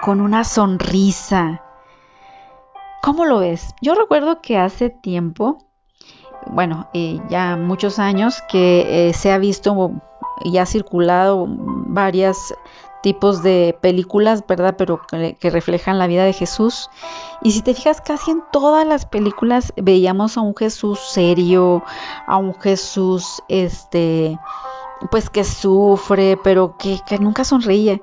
con 0.00 0.20
una 0.20 0.44
sonrisa? 0.44 1.62
¿Cómo 3.02 3.24
lo 3.24 3.40
ves? 3.40 3.74
Yo 3.82 3.94
recuerdo 3.94 4.40
que 4.40 4.56
hace 4.56 4.90
tiempo 4.90 5.66
bueno, 6.46 6.88
eh, 6.92 7.20
ya 7.28 7.56
muchos 7.56 7.98
años 7.98 8.42
que 8.48 9.08
eh, 9.08 9.14
se 9.14 9.32
ha 9.32 9.38
visto 9.38 9.92
y 10.44 10.58
ha 10.58 10.66
circulado 10.66 11.46
varios 11.48 12.54
tipos 13.02 13.42
de 13.42 13.76
películas, 13.80 14.44
¿verdad? 14.46 14.76
Pero 14.76 15.00
que, 15.06 15.34
que, 15.34 15.50
reflejan 15.50 15.98
la 15.98 16.06
vida 16.06 16.24
de 16.24 16.32
Jesús. 16.32 16.88
Y 17.42 17.52
si 17.52 17.62
te 17.62 17.74
fijas, 17.74 18.00
casi 18.00 18.30
en 18.30 18.42
todas 18.52 18.86
las 18.86 19.06
películas 19.06 19.72
veíamos 19.76 20.36
a 20.36 20.40
un 20.40 20.54
Jesús 20.54 21.00
serio, 21.00 21.82
a 22.26 22.36
un 22.36 22.54
Jesús, 22.54 23.42
este, 23.48 24.38
pues 25.10 25.30
que 25.30 25.44
sufre, 25.44 26.38
pero 26.42 26.76
que, 26.76 27.00
que 27.06 27.18
nunca 27.18 27.44
sonríe. 27.44 28.02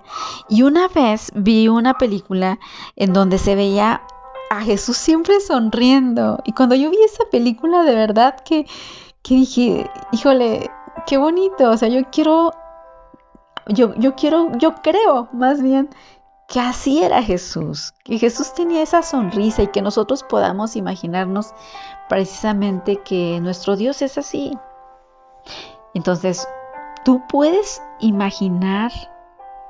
Y 0.49 0.63
una 0.63 0.87
vez 0.89 1.31
vi 1.33 1.69
una 1.69 1.97
película 1.97 2.59
en 2.97 3.13
donde 3.13 3.37
se 3.37 3.55
veía 3.55 4.01
a 4.49 4.61
Jesús 4.61 4.97
siempre 4.97 5.39
sonriendo. 5.39 6.39
Y 6.45 6.53
cuando 6.53 6.75
yo 6.75 6.89
vi 6.89 6.97
esa 7.03 7.25
película, 7.31 7.83
de 7.83 7.95
verdad 7.95 8.39
que, 8.43 8.65
que 9.21 9.35
dije, 9.35 9.89
híjole, 10.11 10.69
qué 11.05 11.17
bonito. 11.17 11.69
O 11.69 11.77
sea, 11.77 11.89
yo 11.89 12.01
quiero 12.11 12.51
yo, 13.69 13.93
yo 13.95 14.15
quiero, 14.15 14.51
yo 14.57 14.75
creo 14.75 15.29
más 15.31 15.61
bien 15.61 15.89
que 16.47 16.59
así 16.59 17.03
era 17.03 17.21
Jesús, 17.21 17.93
que 18.03 18.17
Jesús 18.17 18.53
tenía 18.53 18.81
esa 18.81 19.03
sonrisa 19.03 19.61
y 19.61 19.67
que 19.67 19.83
nosotros 19.83 20.23
podamos 20.23 20.75
imaginarnos 20.75 21.53
precisamente 22.07 22.97
que 22.97 23.39
nuestro 23.39 23.75
Dios 23.75 24.01
es 24.01 24.17
así. 24.17 24.57
Entonces, 25.93 26.47
¿tú 27.05 27.21
puedes 27.29 27.81
imaginar 27.99 28.91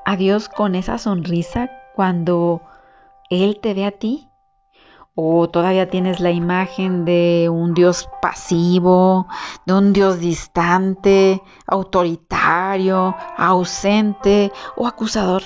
a 0.05 0.15
Dios 0.15 0.47
con 0.47 0.75
esa 0.75 0.97
sonrisa 0.97 1.69
cuando 1.95 2.61
Él 3.29 3.59
te 3.61 3.73
ve 3.73 3.85
a 3.85 3.91
ti? 3.91 4.28
¿O 5.21 5.49
todavía 5.49 5.89
tienes 5.89 6.21
la 6.21 6.31
imagen 6.31 7.03
de 7.03 7.49
un 7.51 7.73
Dios 7.73 8.07
pasivo, 8.21 9.27
de 9.65 9.73
un 9.73 9.91
Dios 9.91 10.21
distante, 10.21 11.43
autoritario, 11.67 13.13
ausente 13.37 14.53
o 14.77 14.87
acusador? 14.87 15.43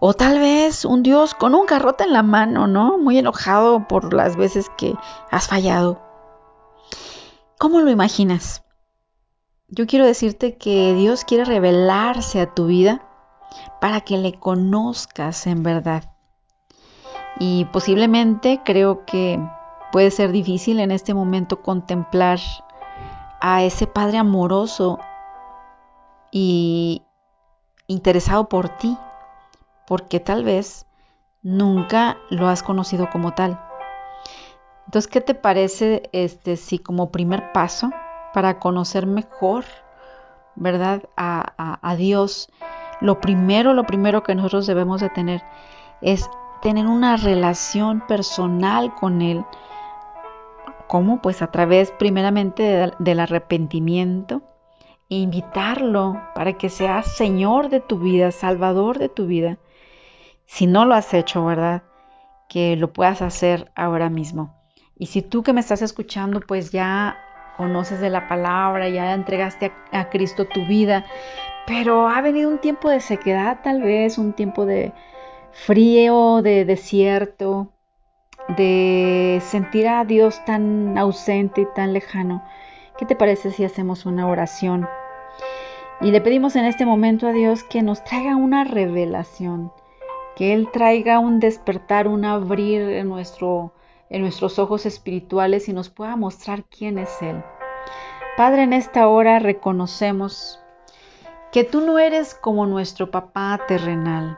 O 0.00 0.14
tal 0.14 0.40
vez 0.40 0.84
un 0.84 1.04
Dios 1.04 1.34
con 1.34 1.54
un 1.54 1.66
garrote 1.66 2.02
en 2.02 2.12
la 2.12 2.24
mano, 2.24 2.66
¿no? 2.66 2.98
Muy 2.98 3.16
enojado 3.16 3.86
por 3.86 4.12
las 4.12 4.34
veces 4.34 4.68
que 4.76 4.96
has 5.30 5.46
fallado. 5.46 6.02
¿Cómo 7.60 7.80
lo 7.80 7.92
imaginas? 7.92 8.64
Yo 9.68 9.86
quiero 9.86 10.04
decirte 10.04 10.58
que 10.58 10.94
Dios 10.94 11.22
quiere 11.24 11.44
revelarse 11.44 12.40
a 12.40 12.52
tu 12.52 12.66
vida 12.66 13.06
para 13.80 14.00
que 14.00 14.18
le 14.18 14.32
conozcas 14.40 15.46
en 15.46 15.62
verdad. 15.62 16.13
Y 17.38 17.64
posiblemente 17.66 18.60
creo 18.64 19.04
que 19.04 19.40
puede 19.92 20.10
ser 20.10 20.32
difícil 20.32 20.80
en 20.80 20.90
este 20.90 21.14
momento 21.14 21.62
contemplar 21.62 22.38
a 23.40 23.62
ese 23.62 23.86
Padre 23.86 24.18
amoroso 24.18 24.98
y 26.30 27.02
interesado 27.86 28.48
por 28.48 28.68
ti, 28.70 28.96
porque 29.86 30.20
tal 30.20 30.44
vez 30.44 30.86
nunca 31.42 32.16
lo 32.30 32.48
has 32.48 32.62
conocido 32.62 33.10
como 33.10 33.34
tal. 33.34 33.60
Entonces, 34.86 35.10
¿qué 35.10 35.20
te 35.20 35.34
parece 35.34 36.08
este 36.12 36.56
si 36.56 36.78
como 36.78 37.10
primer 37.10 37.52
paso 37.52 37.90
para 38.32 38.58
conocer 38.58 39.06
mejor, 39.06 39.64
verdad, 40.56 41.02
a, 41.16 41.78
a 41.82 41.96
Dios, 41.96 42.48
lo 43.00 43.20
primero, 43.20 43.74
lo 43.74 43.84
primero 43.84 44.22
que 44.22 44.34
nosotros 44.34 44.66
debemos 44.66 45.00
de 45.00 45.10
tener 45.10 45.42
es 46.00 46.28
tener 46.64 46.86
una 46.86 47.18
relación 47.18 48.00
personal 48.06 48.94
con 48.94 49.20
Él. 49.20 49.44
¿Cómo? 50.88 51.20
Pues 51.20 51.42
a 51.42 51.48
través 51.48 51.90
primeramente 51.90 52.90
del 52.98 53.20
arrepentimiento, 53.20 54.40
invitarlo 55.08 56.22
para 56.34 56.54
que 56.54 56.70
sea 56.70 57.02
Señor 57.02 57.68
de 57.68 57.80
tu 57.80 57.98
vida, 57.98 58.30
Salvador 58.30 58.98
de 58.98 59.10
tu 59.10 59.26
vida. 59.26 59.58
Si 60.46 60.66
no 60.66 60.86
lo 60.86 60.94
has 60.94 61.12
hecho, 61.12 61.44
¿verdad? 61.44 61.82
Que 62.48 62.76
lo 62.76 62.94
puedas 62.94 63.20
hacer 63.20 63.70
ahora 63.74 64.08
mismo. 64.08 64.54
Y 64.96 65.06
si 65.06 65.20
tú 65.20 65.42
que 65.42 65.52
me 65.52 65.60
estás 65.60 65.82
escuchando, 65.82 66.40
pues 66.40 66.72
ya 66.72 67.18
conoces 67.58 68.00
de 68.00 68.08
la 68.08 68.26
palabra, 68.26 68.88
ya 68.88 69.12
entregaste 69.12 69.70
a 69.92 70.08
Cristo 70.08 70.46
tu 70.46 70.64
vida, 70.64 71.04
pero 71.66 72.08
ha 72.08 72.22
venido 72.22 72.48
un 72.48 72.58
tiempo 72.58 72.88
de 72.88 73.00
sequedad 73.00 73.60
tal 73.62 73.82
vez, 73.82 74.16
un 74.16 74.32
tiempo 74.32 74.64
de, 74.64 74.94
frío, 75.54 76.42
de 76.42 76.64
desierto, 76.64 77.68
de 78.56 79.40
sentir 79.42 79.88
a 79.88 80.04
Dios 80.04 80.44
tan 80.44 80.98
ausente 80.98 81.62
y 81.62 81.66
tan 81.74 81.92
lejano. 81.92 82.44
¿Qué 82.98 83.06
te 83.06 83.16
parece 83.16 83.50
si 83.50 83.64
hacemos 83.64 84.04
una 84.04 84.26
oración? 84.28 84.86
Y 86.00 86.10
le 86.10 86.20
pedimos 86.20 86.56
en 86.56 86.64
este 86.64 86.84
momento 86.84 87.26
a 87.26 87.32
Dios 87.32 87.62
que 87.64 87.82
nos 87.82 88.04
traiga 88.04 88.36
una 88.36 88.64
revelación, 88.64 89.72
que 90.36 90.52
Él 90.52 90.68
traiga 90.72 91.18
un 91.18 91.40
despertar, 91.40 92.08
un 92.08 92.24
abrir 92.24 92.82
en, 92.82 93.12
en 94.10 94.22
nuestros 94.22 94.58
ojos 94.58 94.86
espirituales 94.86 95.68
y 95.68 95.72
nos 95.72 95.88
pueda 95.88 96.16
mostrar 96.16 96.64
quién 96.64 96.98
es 96.98 97.22
Él. 97.22 97.42
Padre, 98.36 98.64
en 98.64 98.72
esta 98.72 99.06
hora 99.08 99.38
reconocemos 99.38 100.60
que 101.52 101.62
tú 101.62 101.80
no 101.80 102.00
eres 102.00 102.34
como 102.34 102.66
nuestro 102.66 103.12
papá 103.12 103.60
terrenal, 103.68 104.36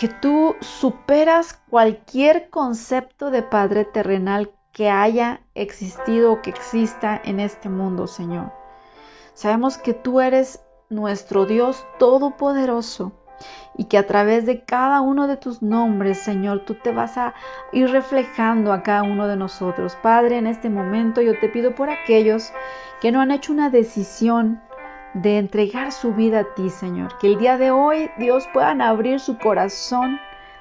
que 0.00 0.08
tú 0.08 0.56
superas 0.60 1.60
cualquier 1.68 2.48
concepto 2.48 3.30
de 3.30 3.42
Padre 3.42 3.84
terrenal 3.84 4.50
que 4.72 4.88
haya 4.88 5.42
existido 5.54 6.32
o 6.32 6.40
que 6.40 6.48
exista 6.48 7.20
en 7.22 7.38
este 7.38 7.68
mundo, 7.68 8.06
Señor. 8.06 8.50
Sabemos 9.34 9.76
que 9.76 9.92
tú 9.92 10.22
eres 10.22 10.64
nuestro 10.88 11.44
Dios 11.44 11.86
todopoderoso 11.98 13.12
y 13.76 13.84
que 13.84 13.98
a 13.98 14.06
través 14.06 14.46
de 14.46 14.64
cada 14.64 15.02
uno 15.02 15.26
de 15.26 15.36
tus 15.36 15.60
nombres, 15.60 16.16
Señor, 16.16 16.64
tú 16.64 16.76
te 16.76 16.92
vas 16.92 17.18
a 17.18 17.34
ir 17.70 17.90
reflejando 17.90 18.72
a 18.72 18.82
cada 18.82 19.02
uno 19.02 19.26
de 19.26 19.36
nosotros. 19.36 19.98
Padre, 20.02 20.38
en 20.38 20.46
este 20.46 20.70
momento 20.70 21.20
yo 21.20 21.38
te 21.38 21.50
pido 21.50 21.74
por 21.74 21.90
aquellos 21.90 22.54
que 23.02 23.12
no 23.12 23.20
han 23.20 23.32
hecho 23.32 23.52
una 23.52 23.68
decisión 23.68 24.62
de 25.14 25.38
entregar 25.38 25.92
su 25.92 26.12
vida 26.14 26.40
a 26.40 26.54
ti, 26.54 26.70
Señor. 26.70 27.18
Que 27.18 27.28
el 27.28 27.38
día 27.38 27.58
de 27.58 27.70
hoy, 27.70 28.10
Dios, 28.18 28.48
puedan 28.52 28.80
abrir 28.80 29.20
su 29.20 29.38
corazón 29.38 30.18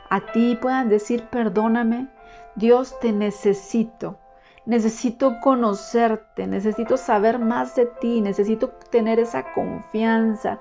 a 0.10 0.22
ti, 0.32 0.58
puedan 0.60 0.90
decir, 0.90 1.24
perdóname, 1.30 2.08
Dios, 2.56 3.00
te 3.00 3.12
necesito. 3.12 4.18
Necesito 4.66 5.40
conocerte, 5.42 6.46
necesito 6.46 6.98
saber 6.98 7.40
más 7.40 7.76
de 7.76 7.86
ti, 7.86 8.22
necesito 8.22 8.70
tener 8.92 9.20
esa 9.20 9.54
confianza, 9.54 10.60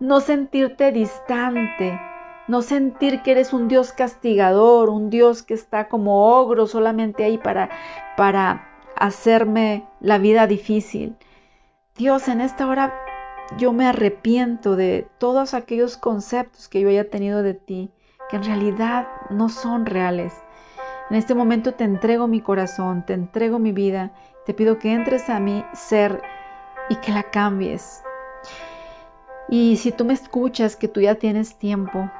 no 0.00 0.20
sentirte 0.20 0.90
distante, 0.90 2.00
no 2.48 2.62
sentir 2.62 3.22
que 3.22 3.32
eres 3.32 3.52
un 3.52 3.68
Dios 3.68 3.92
castigador, 3.92 4.88
un 4.88 5.10
Dios 5.10 5.42
que 5.42 5.54
está 5.54 5.88
como 5.88 6.36
ogro 6.36 6.66
solamente 6.66 7.24
ahí 7.24 7.38
para, 7.38 7.68
para 8.16 8.66
hacerme 8.96 9.86
la 10.00 10.18
vida 10.18 10.46
difícil. 10.46 11.14
Dios, 11.96 12.28
en 12.28 12.40
esta 12.40 12.66
hora 12.66 12.94
yo 13.56 13.72
me 13.72 13.86
arrepiento 13.86 14.76
de 14.76 15.08
todos 15.18 15.54
aquellos 15.54 15.96
conceptos 15.96 16.68
que 16.68 16.80
yo 16.80 16.88
haya 16.88 17.08
tenido 17.08 17.42
de 17.42 17.54
ti, 17.54 17.90
que 18.28 18.36
en 18.36 18.44
realidad 18.44 19.08
no 19.30 19.48
son 19.48 19.86
reales. 19.86 20.34
En 21.10 21.16
este 21.16 21.34
momento 21.34 21.72
te 21.72 21.84
entrego 21.84 22.28
mi 22.28 22.42
corazón, 22.42 23.04
te 23.06 23.14
entrego 23.14 23.58
mi 23.58 23.72
vida, 23.72 24.12
te 24.44 24.52
pido 24.52 24.78
que 24.78 24.92
entres 24.92 25.30
a 25.30 25.40
mi 25.40 25.64
ser 25.72 26.20
y 26.90 26.96
que 26.96 27.12
la 27.12 27.22
cambies. 27.22 28.02
Y 29.48 29.78
si 29.78 29.92
tú 29.92 30.04
me 30.04 30.12
escuchas 30.12 30.76
que 30.76 30.88
tú 30.88 31.00
ya 31.00 31.14
tienes 31.14 31.58
tiempo 31.58 32.10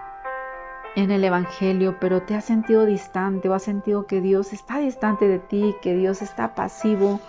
en 0.97 1.11
el 1.11 1.23
Evangelio, 1.23 1.99
pero 2.01 2.23
te 2.23 2.35
has 2.35 2.47
sentido 2.47 2.87
distante 2.87 3.49
o 3.49 3.55
has 3.55 3.62
sentido 3.62 4.07
que 4.07 4.23
Dios 4.23 4.55
está 4.55 4.79
distante 4.79 5.29
de 5.29 5.38
ti, 5.38 5.75
que 5.83 5.95
Dios 5.95 6.23
está 6.23 6.55
pasivo, 6.55 7.21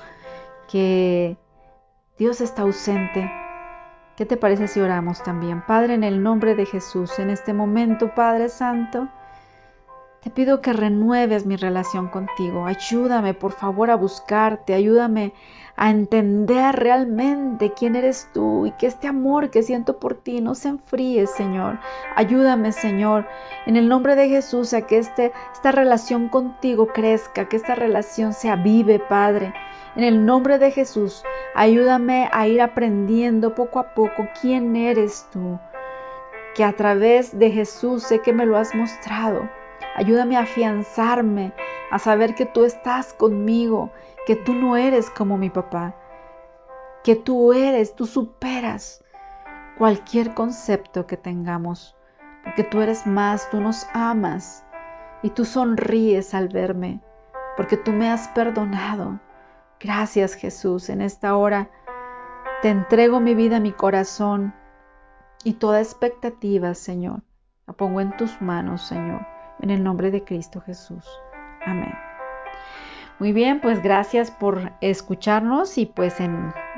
que 0.69 1.37
Dios 2.17 2.39
está 2.39 2.61
ausente, 2.61 3.29
¿Qué 4.19 4.25
te 4.25 4.35
parece 4.35 4.67
si 4.67 4.81
oramos 4.81 5.23
también? 5.23 5.61
Padre, 5.65 5.93
en 5.93 6.03
el 6.03 6.21
nombre 6.21 6.53
de 6.53 6.65
Jesús, 6.65 7.19
en 7.19 7.29
este 7.29 7.53
momento, 7.53 8.13
Padre 8.13 8.49
Santo, 8.49 9.07
te 10.21 10.29
pido 10.29 10.59
que 10.59 10.73
renueves 10.73 11.45
mi 11.45 11.55
relación 11.55 12.09
contigo. 12.09 12.65
Ayúdame, 12.65 13.33
por 13.33 13.53
favor, 13.53 13.89
a 13.89 13.95
buscarte. 13.95 14.73
Ayúdame 14.73 15.31
a 15.77 15.89
entender 15.89 16.75
realmente 16.75 17.71
quién 17.71 17.95
eres 17.95 18.27
tú 18.33 18.65
y 18.65 18.71
que 18.73 18.87
este 18.87 19.07
amor 19.07 19.51
que 19.51 19.63
siento 19.63 19.99
por 19.99 20.15
ti 20.15 20.41
no 20.41 20.53
se 20.53 20.67
enfríe, 20.67 21.25
Señor. 21.25 21.79
Ayúdame, 22.17 22.73
Señor, 22.73 23.25
en 23.67 23.77
el 23.77 23.87
nombre 23.87 24.17
de 24.17 24.27
Jesús, 24.27 24.73
a 24.73 24.81
que 24.81 24.97
este, 24.97 25.31
esta 25.53 25.71
relación 25.71 26.27
contigo 26.27 26.87
crezca, 26.87 27.47
que 27.47 27.55
esta 27.55 27.73
relación 27.73 28.33
se 28.33 28.49
avive, 28.49 28.99
Padre. 28.99 29.53
En 29.95 30.03
el 30.03 30.23
nombre 30.23 30.59
de 30.59 30.69
Jesús, 30.69 31.23
ayúdame 31.55 32.29
a 32.31 32.47
ir 32.47 32.61
aprendiendo 32.61 33.55
poco 33.55 33.79
a 33.79 33.95
poco 33.95 34.27
quién 34.39 34.75
eres 34.75 35.27
tú, 35.31 35.59
que 36.53 36.63
a 36.63 36.73
través 36.73 37.37
de 37.37 37.49
Jesús 37.49 38.03
sé 38.03 38.21
que 38.21 38.31
me 38.31 38.45
lo 38.45 38.55
has 38.57 38.75
mostrado. 38.75 39.49
Ayúdame 39.95 40.37
a 40.37 40.41
afianzarme, 40.41 41.53
a 41.89 41.97
saber 41.97 42.35
que 42.35 42.45
tú 42.45 42.65
estás 42.65 43.13
conmigo, 43.13 43.89
que 44.27 44.35
tú 44.35 44.53
no 44.53 44.77
eres 44.77 45.09
como 45.09 45.37
mi 45.37 45.49
papá, 45.49 45.95
que 47.03 47.15
tú 47.15 47.51
eres, 47.53 47.95
tú 47.95 48.05
superas 48.05 49.03
cualquier 49.79 50.35
concepto 50.35 51.07
que 51.07 51.17
tengamos, 51.17 51.95
porque 52.43 52.63
tú 52.63 52.81
eres 52.81 53.07
más, 53.07 53.49
tú 53.49 53.59
nos 53.59 53.87
amas 53.93 54.63
y 55.23 55.31
tú 55.31 55.45
sonríes 55.45 56.35
al 56.35 56.47
verme, 56.49 57.01
porque 57.57 57.75
tú 57.75 57.91
me 57.91 58.07
has 58.11 58.27
perdonado 58.29 59.19
Gracias 59.79 60.33
Jesús, 60.33 60.89
en 60.89 61.01
esta 61.01 61.35
hora 61.35 61.69
te 62.61 62.69
entrego 62.69 63.21
mi 63.21 63.35
vida, 63.35 63.61
mi 63.61 63.71
corazón 63.71 64.53
y 65.45 65.53
toda 65.53 65.79
expectativa, 65.79 66.73
Señor. 66.73 67.21
La 67.65 67.73
pongo 67.73 68.01
en 68.01 68.17
tus 68.17 68.41
manos, 68.41 68.81
Señor, 68.81 69.25
en 69.61 69.69
el 69.69 69.81
nombre 69.83 70.11
de 70.11 70.23
Cristo 70.25 70.59
Jesús. 70.59 71.05
Amén. 71.65 71.93
Muy 73.19 73.31
bien, 73.31 73.61
pues 73.61 73.81
gracias 73.81 74.31
por 74.31 74.73
escucharnos 74.81 75.77
y 75.77 75.85
pues 75.85 76.17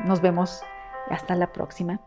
nos 0.06 0.22
vemos 0.22 0.62
hasta 1.10 1.36
la 1.36 1.52
próxima. 1.52 2.00